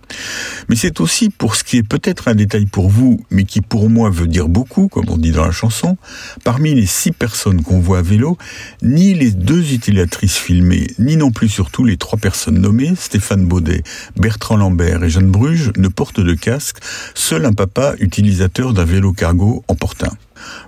Mais 0.68 0.76
c'est 0.76 1.00
aussi 1.00 1.28
pour 1.28 1.54
ce 1.56 1.62
qui 1.62 1.76
est 1.76 1.82
peut-être 1.82 2.28
un 2.28 2.34
détail 2.34 2.66
pour 2.66 2.88
vous, 2.88 3.24
mais 3.30 3.44
qui 3.44 3.60
pour 3.60 3.90
moi 3.90 4.10
veut 4.10 4.26
dire 4.26 4.48
beaucoup, 4.48 4.88
comme 4.88 5.08
on 5.08 5.18
dit 5.18 5.30
dans 5.30 5.44
la 5.44 5.52
chanson, 5.52 5.96
parmi 6.42 6.74
les 6.74 6.86
six 6.86 7.12
personnes 7.12 7.62
qu'on 7.62 7.80
voit 7.80 7.98
à 7.98 8.02
vélo, 8.02 8.38
ni 8.82 9.14
les 9.14 9.30
deux 9.30 9.72
utilisatrices 9.72 10.36
filmées, 10.36 10.86
ni 10.98 11.16
non 11.16 11.30
plus 11.30 11.48
surtout 11.48 11.84
les 11.84 11.98
trois 11.98 12.18
personnes 12.18 12.58
nommées, 12.58 12.94
Stéphane 12.96 13.44
Baudet, 13.44 13.82
Bertrand 14.16 14.56
Lambert 14.56 15.04
et 15.04 15.10
Jeanne 15.10 15.30
Bruges, 15.30 15.70
ne 15.76 15.88
portent 15.88 16.20
de 16.20 16.34
casque, 16.34 16.78
seul 17.14 17.44
un 17.44 17.52
papa 17.52 17.94
utilisateur 18.00 18.72
d'un 18.72 18.84
vélo 18.84 19.12
cargo 19.12 19.64
en 19.68 19.74
porte. 19.74 20.04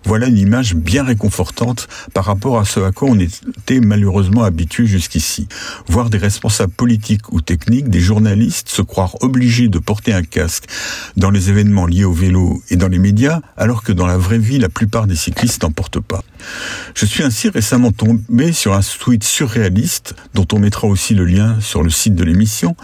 Voilà 0.04 0.26
une 0.26 0.38
image 0.38 0.74
bien 0.74 1.04
réconfortante 1.04 1.88
par 2.14 2.24
rapport 2.24 2.58
à 2.58 2.64
ce 2.64 2.80
à 2.80 2.92
quoi 2.92 3.08
on 3.10 3.18
était 3.18 3.80
malheureusement 3.80 4.44
habitué 4.44 4.86
jusqu'ici. 4.86 5.48
Voir 5.88 6.10
des 6.10 6.18
responsables 6.18 6.72
politiques 6.72 7.32
ou 7.32 7.40
techniques, 7.40 7.88
des 7.88 8.00
journalistes 8.00 8.68
se 8.68 8.82
croire 8.82 9.16
obligés 9.22 9.68
de 9.68 9.78
porter 9.78 10.12
un 10.12 10.22
casque 10.22 10.64
dans 11.16 11.30
les 11.30 11.50
événements 11.50 11.86
liés 11.86 12.04
au 12.04 12.12
vélo 12.12 12.62
et 12.70 12.76
dans 12.76 12.88
les 12.88 12.98
médias, 12.98 13.40
alors 13.56 13.82
que 13.82 13.92
dans 13.92 14.06
la 14.06 14.18
vraie 14.18 14.38
vie, 14.38 14.58
la 14.58 14.68
plupart 14.68 15.06
des 15.06 15.16
cyclistes 15.16 15.62
n'en 15.62 15.70
portent 15.70 16.00
pas. 16.00 16.22
Je 16.94 17.06
suis 17.06 17.22
ainsi 17.22 17.48
récemment 17.48 17.92
tombé 17.92 18.52
sur 18.52 18.74
un 18.74 18.80
tweet 18.80 19.24
surréaliste, 19.24 20.14
dont 20.34 20.46
on 20.52 20.58
mettra 20.58 20.86
aussi 20.86 21.14
le 21.14 21.24
lien 21.24 21.60
sur 21.60 21.82
le 21.82 21.90
site 21.90 22.14
de 22.14 22.24
l'émission, 22.24 22.76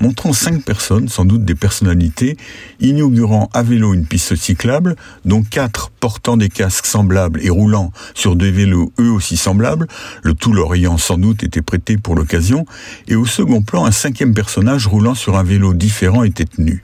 montrant 0.00 0.32
cinq 0.32 0.62
personnes, 0.62 1.08
sans 1.08 1.24
doute 1.24 1.44
des 1.44 1.54
personnalités, 1.54 2.36
inaugurant 2.80 3.50
à 3.52 3.62
vélo 3.62 3.94
une 3.94 4.06
piste 4.06 4.36
cyclable, 4.36 4.96
dont 5.24 5.42
quatre 5.42 5.90
portant 5.90 6.36
des 6.40 6.48
casques 6.48 6.86
semblables 6.86 7.40
et 7.42 7.50
roulant 7.50 7.92
sur 8.14 8.34
des 8.34 8.50
vélos 8.50 8.92
eux 8.98 9.10
aussi 9.10 9.36
semblables, 9.36 9.86
le 10.22 10.34
tout 10.34 10.52
leur 10.52 10.74
ayant 10.74 10.98
sans 10.98 11.18
doute 11.18 11.44
été 11.44 11.62
prêté 11.62 11.96
pour 11.96 12.16
l'occasion, 12.16 12.66
et 13.06 13.14
au 13.14 13.26
second 13.26 13.62
plan 13.62 13.84
un 13.84 13.92
cinquième 13.92 14.34
personnage 14.34 14.88
roulant 14.88 15.14
sur 15.14 15.36
un 15.36 15.44
vélo 15.44 15.74
différent 15.74 16.24
était 16.24 16.44
tenu. 16.44 16.82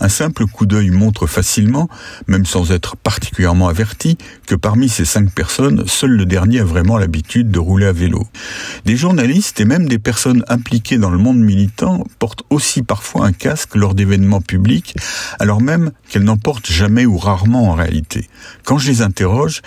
Un 0.00 0.08
simple 0.08 0.46
coup 0.46 0.64
d'œil 0.64 0.90
montre 0.90 1.26
facilement, 1.26 1.88
même 2.26 2.46
sans 2.46 2.72
être 2.72 2.96
particulièrement 2.96 3.68
averti, 3.68 4.16
que 4.46 4.54
parmi 4.54 4.88
ces 4.88 5.04
cinq 5.04 5.32
personnes, 5.34 5.86
seul 5.86 6.12
le 6.12 6.24
dernier 6.24 6.60
a 6.60 6.64
vraiment 6.64 6.96
l'habitude 6.96 7.50
de 7.50 7.58
rouler 7.58 7.86
à 7.86 7.92
vélo. 7.92 8.26
Des 8.84 8.96
journalistes 8.96 9.60
et 9.60 9.64
même 9.64 9.88
des 9.88 9.98
personnes 9.98 10.44
impliquées 10.48 10.98
dans 10.98 11.10
le 11.10 11.18
monde 11.18 11.38
militant 11.38 12.04
portent 12.18 12.44
aussi 12.50 12.82
parfois 12.82 13.26
un 13.26 13.32
casque 13.32 13.74
lors 13.74 13.94
d'événements 13.94 14.40
publics, 14.40 14.94
alors 15.38 15.60
même 15.60 15.90
qu'elles 16.08 16.24
n'en 16.24 16.36
portent 16.36 16.70
jamais 16.70 17.06
ou 17.06 17.18
rarement 17.18 17.70
en 17.70 17.74
réalité. 17.74 18.28
Quand 18.64 18.78
je 18.82 18.90
les 18.90 19.02
interroge, 19.02 19.62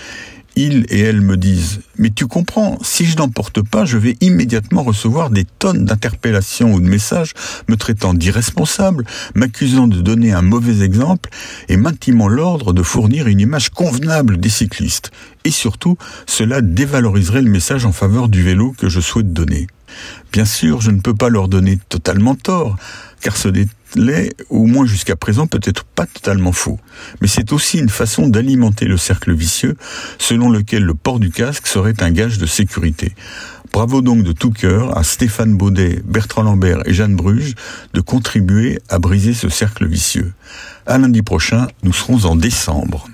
ils 0.57 0.85
et 0.89 0.99
elles 0.99 1.21
me 1.21 1.37
disent 1.37 1.81
Mais 1.97 2.09
tu 2.09 2.27
comprends, 2.27 2.77
si 2.81 3.05
je 3.05 3.17
n'en 3.17 3.29
porte 3.29 3.61
pas, 3.61 3.85
je 3.85 3.97
vais 3.97 4.17
immédiatement 4.21 4.83
recevoir 4.83 5.29
des 5.29 5.45
tonnes 5.45 5.85
d'interpellations 5.85 6.73
ou 6.73 6.79
de 6.79 6.87
messages 6.87 7.33
me 7.67 7.75
traitant 7.75 8.13
d'irresponsable, 8.13 9.05
m'accusant 9.35 9.87
de 9.87 10.01
donner 10.01 10.31
un 10.31 10.41
mauvais 10.41 10.83
exemple 10.83 11.29
et 11.67 11.77
m'intimant 11.77 12.27
l'ordre 12.27 12.73
de 12.73 12.83
fournir 12.83 13.27
une 13.27 13.39
image 13.39 13.69
convenable 13.69 14.37
des 14.37 14.49
cyclistes. 14.49 15.11
Et 15.43 15.51
surtout, 15.51 15.97
cela 16.25 16.61
dévaloriserait 16.61 17.41
le 17.41 17.51
message 17.51 17.85
en 17.85 17.91
faveur 17.91 18.29
du 18.29 18.43
vélo 18.43 18.73
que 18.77 18.89
je 18.89 18.99
souhaite 18.99 19.33
donner. 19.33 19.67
Bien 20.31 20.45
sûr, 20.45 20.81
je 20.81 20.91
ne 20.91 20.99
peux 20.99 21.13
pas 21.13 21.29
leur 21.29 21.47
donner 21.47 21.79
totalement 21.89 22.35
tort, 22.35 22.75
car 23.21 23.37
ce 23.37 23.47
l'est, 23.95 24.35
au 24.49 24.65
moins 24.65 24.85
jusqu'à 24.85 25.15
présent, 25.15 25.47
peut-être 25.47 25.83
pas 25.83 26.05
totalement 26.05 26.51
faux. 26.51 26.79
Mais 27.21 27.27
c'est 27.27 27.51
aussi 27.53 27.79
une 27.79 27.89
façon 27.89 28.27
d'alimenter 28.27 28.85
le 28.85 28.97
cercle 28.97 29.33
vicieux, 29.33 29.75
selon 30.17 30.49
lequel 30.49 30.83
le 30.83 30.93
port 30.93 31.19
du 31.19 31.31
casque 31.31 31.67
serait 31.67 32.01
un 32.01 32.11
gage 32.11 32.37
de 32.37 32.45
sécurité. 32.45 33.15
Bravo 33.71 34.01
donc 34.01 34.23
de 34.23 34.31
tout 34.31 34.51
cœur 34.51 34.97
à 34.97 35.03
Stéphane 35.03 35.57
Baudet, 35.57 36.01
Bertrand 36.05 36.43
Lambert 36.43 36.81
et 36.85 36.93
Jeanne 36.93 37.15
Bruges 37.15 37.55
de 37.93 38.01
contribuer 38.01 38.79
à 38.89 38.99
briser 38.99 39.33
ce 39.33 39.49
cercle 39.49 39.85
vicieux. 39.85 40.33
À 40.85 40.97
lundi 40.97 41.21
prochain, 41.21 41.67
nous 41.83 41.91
serons 41.91 42.25
en 42.25 42.35
décembre. 42.35 43.07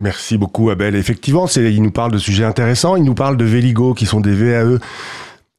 Merci 0.00 0.36
beaucoup 0.36 0.70
Abel. 0.70 0.94
Effectivement, 0.94 1.46
il 1.48 1.82
nous 1.82 1.90
parle 1.90 2.12
de 2.12 2.18
sujets 2.18 2.44
intéressants, 2.44 2.96
il 2.96 3.02
nous 3.02 3.14
parle 3.14 3.36
de 3.36 3.44
Véligo 3.44 3.94
qui 3.94 4.06
sont 4.06 4.20
des 4.20 4.34
VAE. 4.34 4.78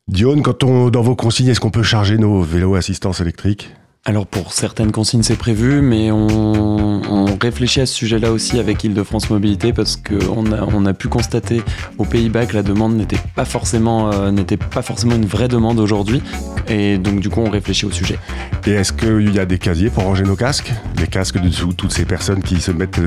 Dion, 0.08 0.42
quand 0.42 0.64
on, 0.64 0.90
dans 0.90 1.02
vos 1.02 1.16
consignes, 1.18 1.50
est-ce 1.50 1.60
qu'on 1.60 1.72
peut 1.72 1.84
charger 1.84 2.18
nos 2.18 2.42
vélos 2.42 2.76
assistance 2.76 3.20
électrique? 3.20 3.74
Alors 4.08 4.26
pour 4.26 4.54
certaines 4.54 4.94
consignes 4.94 5.22
c'est 5.22 5.36
prévu, 5.36 5.82
mais 5.82 6.12
on, 6.12 6.28
on, 6.30 7.26
réfléchit 7.42 7.82
à 7.82 7.86
ce 7.86 7.94
sujet-là 7.94 8.32
aussi 8.32 8.58
avec 8.58 8.86
Île-de-France 8.86 9.30
Mobilité 9.30 9.74
parce 9.74 9.98
qu'on 9.98 10.50
a, 10.54 10.66
on 10.74 10.86
a 10.86 10.94
pu 10.94 11.10
constater 11.10 11.62
aux 11.98 12.06
Pays-Bas 12.06 12.46
que 12.46 12.54
la 12.56 12.64
demande 12.64 12.96
n'était 12.96 13.20
pas 13.36 13.44
forcément 13.44 14.12
euh, 14.14 14.32
n'était 14.32 14.56
pas 14.56 14.82
forcément 14.82 15.16
une 15.16 15.26
vraie 15.26 15.50
demande 15.50 15.78
aujourd'hui, 15.80 16.22
et 16.70 16.98
donc 16.98 17.20
du 17.20 17.30
coup 17.30 17.42
on 17.42 17.50
réfléchit 17.50 17.86
au 17.86 17.92
sujet. 17.92 18.18
Et 18.66 18.72
est-ce 18.72 18.94
qu'il 18.94 19.36
y 19.36 19.40
a 19.40 19.46
des 19.46 19.60
casiers 19.60 19.90
pour 19.90 20.04
ranger 20.04 20.24
nos 20.24 20.38
casques? 20.38 20.72
Les 21.00 21.08
casques 21.08 21.40
de 21.40 21.50
toutes 21.74 21.92
ces 21.92 22.06
personnes 22.06 22.42
qui 22.42 22.62
se 22.62 22.72
mettent 22.72 23.00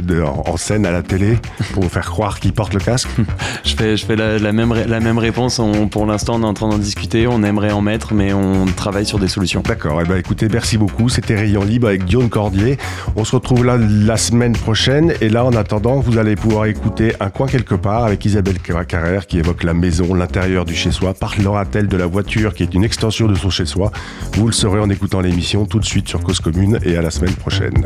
en 0.47 0.57
scène 0.59 0.85
à 0.85 0.91
la 0.91 1.03
télé 1.03 1.39
pour 1.73 1.85
faire 1.87 2.11
croire 2.11 2.41
qu'ils 2.41 2.53
portent 2.53 2.75
le 2.75 2.81
casque? 2.81 3.09
Je 3.65 3.75
fais, 3.75 3.97
je 3.97 4.05
fais 4.05 4.17
la, 4.17 4.39
la, 4.39 4.53
même, 4.53 4.75
la 4.75 5.01
même 5.01 5.19
réponse. 5.19 5.59
On, 5.59 5.89
pour 5.89 6.07
l'instant 6.07 6.37
on 6.37 6.43
est 6.43 6.47
en 6.47 6.55
train 6.55 6.69
d'en 6.69 6.79
discuter, 6.79 7.27
on 7.27 7.43
aimerait 7.43 7.73
en 7.73 7.81
mettre, 7.81 8.15
mais 8.15 8.33
on 8.33 8.67
travaille 8.67 9.07
sur 9.07 9.19
des 9.19 9.29
solutions. 9.29 9.63
D'accord. 9.67 10.01
Et 10.01 10.05
eh 10.05 10.09
ben 10.09 10.17
écoutez, 10.17 10.49
merci 10.49 10.79
beaucoup. 10.79 10.90
C'était 11.09 11.35
Rayon 11.35 11.65
Libre 11.65 11.89
avec 11.89 12.05
Guillaume 12.05 12.29
Cordier. 12.29 12.79
On 13.17 13.25
se 13.25 13.35
retrouve 13.35 13.65
là 13.65 13.77
la 13.77 14.17
semaine 14.17 14.53
prochaine. 14.53 15.13
Et 15.21 15.29
là, 15.29 15.45
en 15.45 15.53
attendant, 15.53 15.99
vous 15.99 16.19
allez 16.19 16.37
pouvoir 16.37 16.67
écouter 16.67 17.15
Un 17.21 17.31
coin 17.31 17.47
quelque 17.47 17.75
part 17.75 18.05
avec 18.05 18.25
Isabelle 18.25 18.59
Carrère 18.61 19.27
qui 19.27 19.39
évoque 19.39 19.65
la 19.65 19.75
maison, 19.75 20.15
l'intérieur 20.15 20.65
du 20.65 20.75
chez-soi. 20.75 21.15
Parlera-t-elle 21.15 21.89
de 21.89 21.97
la 21.97 22.07
voiture 22.07 22.55
qui 22.55 22.63
est 22.63 22.75
une 22.75 22.85
extension 22.85 23.27
de 23.27 23.35
son 23.35 23.51
chez-soi? 23.51 23.91
Vous 24.35 24.47
le 24.47 24.53
saurez 24.53 24.81
en 24.81 24.89
écoutant 24.89 25.21
l'émission 25.21 25.67
tout 25.67 25.81
de 25.81 25.85
suite 25.85 26.09
sur 26.09 26.21
Cause 26.23 26.41
Commune 26.41 26.79
et 26.85 26.97
à 26.97 27.03
la 27.03 27.11
semaine 27.11 27.35
prochaine. 27.35 27.85